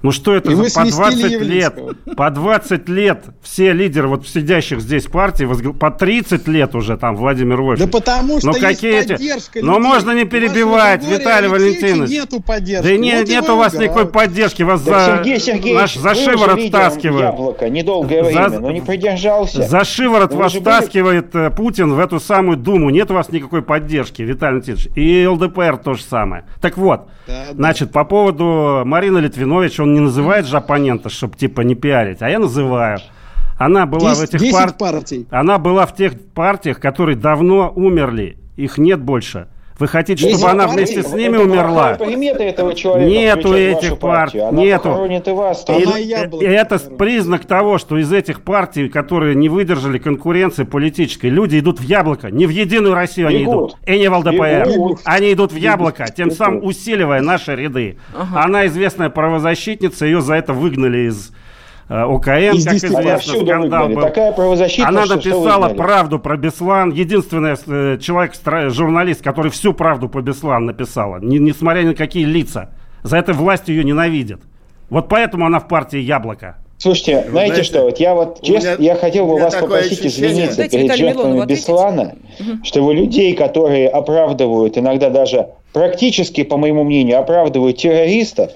[0.05, 1.74] Ну что это И за по 20 сместили лет?
[2.14, 7.57] По 20 лет все лидеры вот сидящих здесь партий, по 30 лет уже там Владимир
[7.57, 7.90] Да Вольфович.
[7.90, 9.88] потому что Ну, есть какие эти- поддержка Но людей.
[9.88, 12.11] можно не вашего перебивать, Григория Виталий Валентинович.
[12.11, 12.86] нету поддержки.
[12.86, 16.14] Да не, Вот нет у вас никакой поддержки, вас Да, за, Сергей Сергеевич, наш за
[16.14, 17.22] шиворот втаскивают.
[17.22, 19.62] Яблоко недолгое За- время, но не придержался.
[19.62, 22.90] За шиворот Вы вас же были- втаскивает э, Путин в эту самую Думу.
[22.90, 24.88] Нет у вас никакой поддержки, Виталий Валентинович.
[24.96, 26.44] И ЛДПР то же самое.
[26.61, 27.55] Так вот, Да, да.
[27.55, 32.28] значит, по поводу Марины Литвинович, он не называет же оппонента, чтобы типа не пиарить, а
[32.28, 32.99] я называю.
[33.59, 35.26] Она была в Десять- этих 10 пар- партий.
[35.30, 38.36] Она была в тех партиях, которые давно умерли.
[38.57, 39.47] Их нет больше.
[39.78, 41.94] Вы хотите, чтобы Десять она вместе с ними Это умерла?
[41.94, 43.10] примета этого человека.
[43.10, 45.04] Нету этих партий, нету.
[45.04, 45.64] и вас.
[45.68, 46.98] И яблоко И это похоронит.
[46.98, 52.30] признак того, что из этих партий, которые не выдержали конкуренции политической, люди идут в яблоко.
[52.30, 53.76] Не в Единую Россию они идут.
[53.84, 54.68] И не в ЛДПР.
[55.04, 56.38] Они идут в яблоко, тем Бегут.
[56.38, 57.98] самым усиливая наши ряды.
[58.34, 61.32] Она известная правозащитница, ее за это выгнали из э,
[61.89, 64.01] ОКН, Из как известно, скандал был.
[64.03, 65.76] Такая правозащитница, Она что написала выгнали.
[65.76, 66.91] правду про Беслан.
[66.93, 68.32] Единственный э, человек,
[68.72, 72.70] журналист, который всю правду про Беслан написала, не- несмотря ни на какие лица.
[73.03, 74.41] За это власть ее ненавидит.
[74.89, 76.57] Вот поэтому она в партии Яблоко.
[76.78, 80.30] Слушайте, знаете знаете, что, вот я вот честно, меня- я хотел бы вас попросить ощущение-
[80.32, 81.47] извиниться Дайте перед жертвами.
[81.47, 82.14] Беслана,
[82.62, 88.51] чтобы людей, которые оправдывают, иногда даже практически, по моему мнению, оправдывают террористов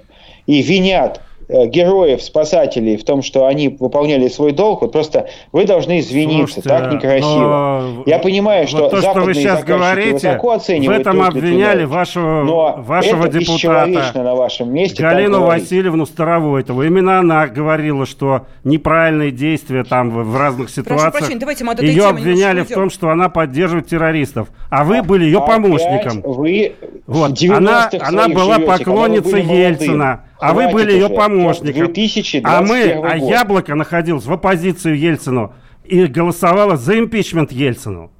[0.46, 5.64] и винят э, героев, спасателей в том, что они выполняли свой долг, вот просто вы
[5.64, 7.26] должны извиниться, Слушайте, так некрасиво.
[7.26, 12.44] но Я понимаю, что вот то, что вы сейчас говорите, высоко в этом обвиняли вашего,
[12.44, 15.02] Но вашего депутата на вашем месте.
[15.02, 15.46] Галину.
[15.46, 16.82] Васильевну Старовойтову.
[16.82, 21.12] Именно она говорила, что неправильные действия там в, разных ситуациях.
[21.12, 24.48] прощения, давайте мы от этой ее обвиняли в том, что она поддерживает террористов.
[24.70, 26.22] А вы были ее помощником.
[26.22, 26.74] Вы
[27.06, 27.30] Вот.
[27.30, 30.27] в 90-х Она, она была поклонницей были молодым.
[30.40, 31.86] А вы были ее помощником.
[31.92, 33.30] 2021 А мы, а год.
[33.30, 38.10] Яблоко находилось в оппозицию Ельцину и голосовало за импичмент Ельцину.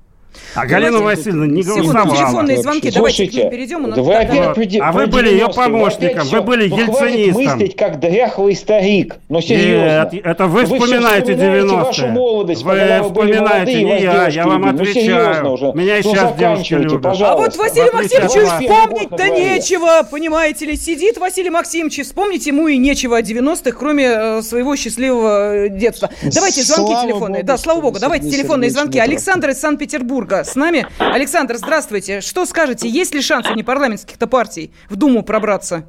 [0.55, 2.17] А Галина Васильевна не голосовала.
[2.17, 3.85] телефонные звонки, давайте к Слушайте, ним перейдем.
[3.85, 7.45] у нас- вы опять де- А вы были ее 90-е, помощником, вы были Ну, ельцинистом.
[7.45, 9.17] мыслить как дряхлый старик.
[9.29, 10.09] Ну, серьезно.
[10.13, 11.85] Нет, это вы вспоминаете вспоминаете 90-е.
[11.85, 14.63] вашу молодость, Вы вспоминаете, не я, я вам.
[14.63, 15.53] Ну, отвечаю.
[15.53, 15.73] уже.
[15.75, 17.03] Меня ну, сейчас девушки любят.
[17.03, 17.33] пожалуйста.
[17.33, 18.63] А вот Василию В отличие от Максимовичу вас.
[18.63, 20.77] вспомнить-то нечего, понимаете ли.
[20.77, 26.11] Сидит Василий Максимович, вспомнить ему и нечего о 90-х, кроме э, своего счастливого детства.
[26.23, 27.43] Давайте звонки телефонные.
[27.43, 27.99] Да, слава богу.
[27.99, 28.99] Давайте телефонные звонки.
[28.99, 30.87] Александр из Санкт-Петербурга с нами.
[30.99, 32.21] Александр, здравствуйте.
[32.21, 35.85] Что скажете, есть ли шанс у непарламентских-то партий в Думу пробраться?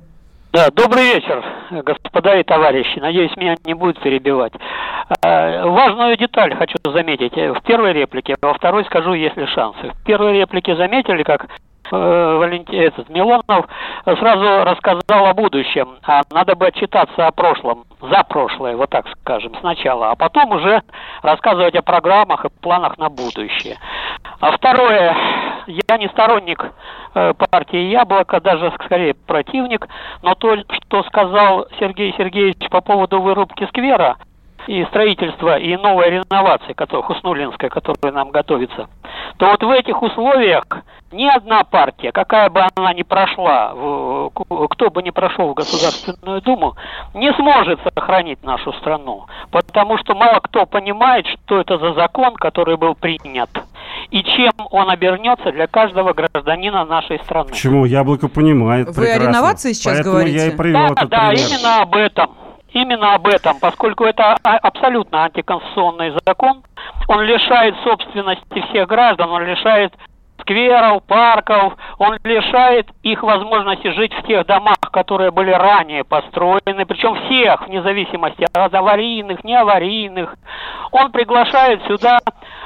[0.54, 1.44] Да, добрый вечер,
[1.84, 2.98] господа и товарищи.
[3.00, 4.54] Надеюсь, меня не будут перебивать.
[5.24, 7.34] Э, Важную деталь хочу заметить.
[7.38, 9.92] Э, В первой реплике, во второй скажу, есть ли шансы.
[9.92, 11.48] В первой реплике заметили, как э,
[11.92, 13.68] Валенти- этот Милонов
[14.06, 19.54] сразу рассказал о будущем, а надо бы отчитаться о прошлом, за прошлое, вот так скажем,
[19.60, 20.82] сначала, а потом уже
[21.22, 23.78] рассказывать о программах и планах на будущее.
[24.40, 25.16] А второе,
[25.68, 26.66] я не сторонник
[27.14, 29.86] э, партии Яблоко, даже скорее противник,
[30.22, 34.18] но то, что сказал Сергей Сергеевич по поводу вырубки сквера,
[34.68, 38.88] и строительства, и новой реновации, которая, Хуснулинская, которая нам готовится,
[39.38, 40.64] то вот в этих условиях
[41.12, 44.30] ни одна партия, какая бы она ни прошла, в-
[44.70, 46.76] кто бы ни прошел в Государственную Думу,
[47.16, 49.26] не сможет сохранить нашу страну.
[49.52, 53.50] Потому что мало кто понимает, что это за закон, который был принят,
[54.12, 57.50] и чем он обернется для каждого гражданина нашей страны.
[57.50, 57.86] Почему?
[57.86, 59.24] Яблоко понимает Вы о прекрасно.
[59.30, 60.38] реновации сейчас Поэтому говорите?
[60.38, 61.48] я и привел Да, этот да, пример.
[61.50, 62.30] именно об этом.
[62.74, 66.62] Именно об этом, поскольку это а- абсолютно антиконституционный закон,
[67.08, 69.94] он лишает собственности всех граждан, он лишает
[70.42, 77.16] скверов, парков, он лишает их возможности жить в тех домах, которые были ранее построены, причем
[77.26, 80.36] всех, вне зависимости от аварийных, неаварийных.
[80.92, 82.20] Он приглашает сюда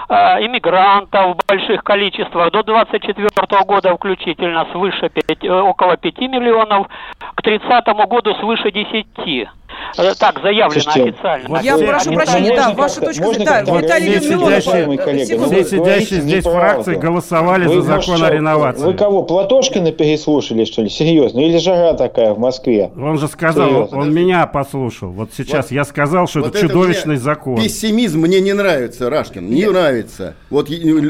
[0.07, 3.29] э, иммигрантов в больших количествах, до 24
[3.65, 6.87] года включительно свыше пяти- э, около 5 миллионов,
[7.35, 9.49] к 30 году свыше 10.
[9.97, 11.49] Э, Так заявлено Слушайте, официально.
[11.49, 13.45] вот Я все- прошу прощения, да, ваша точка зрения.
[13.45, 14.63] Да, Виталий все Милонов.
[14.63, 16.59] Все сидящие здесь неправду.
[16.83, 18.83] фракции голосовали Вы, за закон о что, реновации.
[18.83, 20.89] Вы кого, Платошкина переслушали, что ли?
[20.89, 21.39] Серьезно?
[21.39, 22.91] Или жара такая в Москве?
[22.97, 23.97] Он же сказал, Серьезно.
[23.99, 25.09] он меня послушал.
[25.11, 27.57] Вот сейчас Вот- я сказал, что Вот это это чудовищный мне закон.
[27.57, 30.35] Пессимизм мне не нравится, Рашкин, не нравится.
[30.49, 30.69] Вот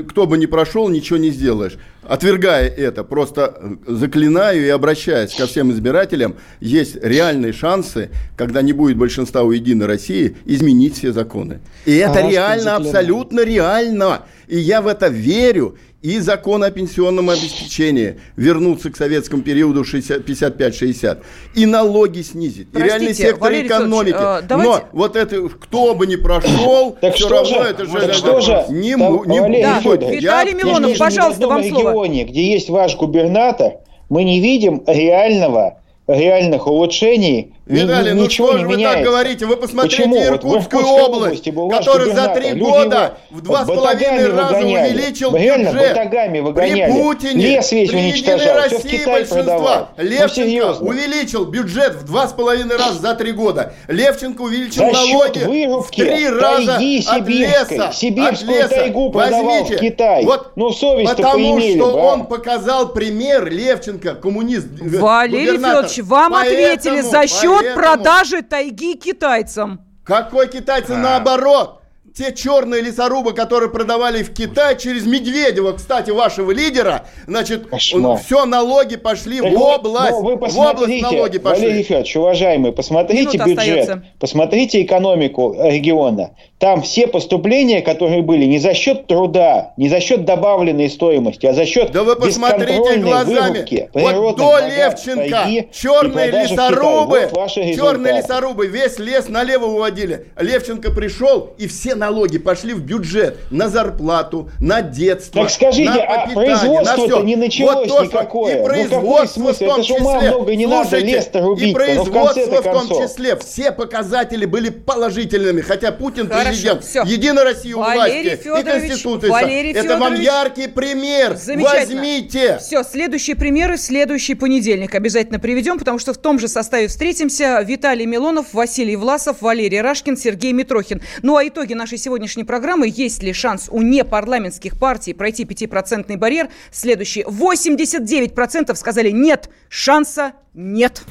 [0.10, 1.78] кто бы ни прошел, ничего не сделаешь.
[2.08, 8.74] Отвергая это, просто э, заклинаю и обращаясь ко всем избирателям, есть реальные шансы, когда не
[8.74, 11.60] будет большинства у Единой России, изменить все законы.
[11.86, 14.22] И это Рашкин реально, абсолютно реально.
[14.48, 15.78] И я в это верю.
[16.02, 21.20] И закон о пенсионном обеспечении вернуться к советскому периоду 55-60.
[21.56, 22.68] И налоги снизить.
[22.72, 24.16] Простите, и реальный сектор Валерий экономики.
[24.20, 24.72] Э, давайте...
[24.72, 28.42] Но вот это, кто бы ни прошел, так все равно же, это же, так что
[28.42, 30.10] же не, не, да, будет.
[30.10, 31.92] Виталий Милонов, пожалуйста, вам слово.
[31.92, 33.76] регионе, где есть ваш губернатор,
[34.10, 39.46] мы не видим реального реальных улучшений Виталий, ну что же вы так говорите?
[39.46, 40.22] Вы посмотрите Почему?
[40.22, 45.90] Иркутскую вот область, которая за три года в два с половиной раза увеличил Реально, бюджет.
[45.96, 46.92] батагами выгоняли.
[46.92, 49.90] При Путине, Лес весь при уничтожал, России продавал.
[49.96, 53.74] Ну, Левченко ну, увеличил бюджет в два с половиной раза за три года.
[53.88, 57.92] Левченко увеличил за налоги в три раза от леса.
[57.94, 58.76] Сибирскую от леса.
[58.76, 59.78] тайгу Возьмите.
[59.78, 60.26] в Китай.
[60.26, 61.98] Вот ну, совесть Потому что да?
[61.98, 69.82] он показал пример, Левченко, коммунист, Валерий Федорович, вам ответили за счет счет продажи тайги китайцам.
[70.04, 70.92] Какой китайцы?
[70.92, 70.98] А.
[70.98, 71.84] Наоборот
[72.14, 78.46] те черные лесорубы, которые продавали в Китай через Медведева, кстати, вашего лидера, значит, он, все
[78.46, 80.12] налоги пошли так в область.
[80.12, 81.66] Ну, вы в область налоги пошли.
[81.66, 84.06] Валерий Федорович, уважаемый, посмотрите Минута бюджет, остается.
[84.20, 86.32] посмотрите экономику региона.
[86.64, 91.52] Там все поступления, которые были, не за счет труда, не за счет добавленной стоимости, а
[91.52, 93.90] за счет Да вы посмотрите глазами.
[93.94, 100.28] Вот до Левченко черные лесорубы, вот черные лесорубы, весь лес налево уводили.
[100.40, 106.02] Левченко пришел, и все налоги пошли в бюджет на зарплату, на детство, Так скажите, на
[106.02, 108.56] а производство-то не началось вот то, никакое.
[108.56, 110.00] И ну, производство ну, в том Это числе.
[110.00, 113.36] много не Слушайте, надо лес-то рубить И производство в, в том числе.
[113.36, 116.84] Все показатели были положительными, хотя Путин Хорошо президент.
[116.84, 117.04] Все.
[117.04, 118.40] Единая Россия у власти.
[118.44, 119.30] И Конституция.
[119.30, 121.32] Валерий Это вам яркий пример.
[121.34, 122.58] Возьмите.
[122.60, 127.62] Все, следующие примеры, следующий понедельник обязательно приведем, потому что в том же составе встретимся.
[127.62, 131.02] Виталий Милонов, Василий Власов, Валерий Рашкин, Сергей Митрохин.
[131.22, 132.92] Ну а итоги нашей сегодняшней программы.
[132.94, 136.50] Есть ли шанс у непарламентских партий пройти 5% барьер?
[136.72, 137.24] Следующий.
[137.24, 141.04] 89% сказали нет, шанса нет.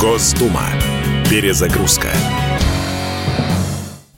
[0.00, 0.64] Госдума.
[1.28, 2.08] Перезагрузка.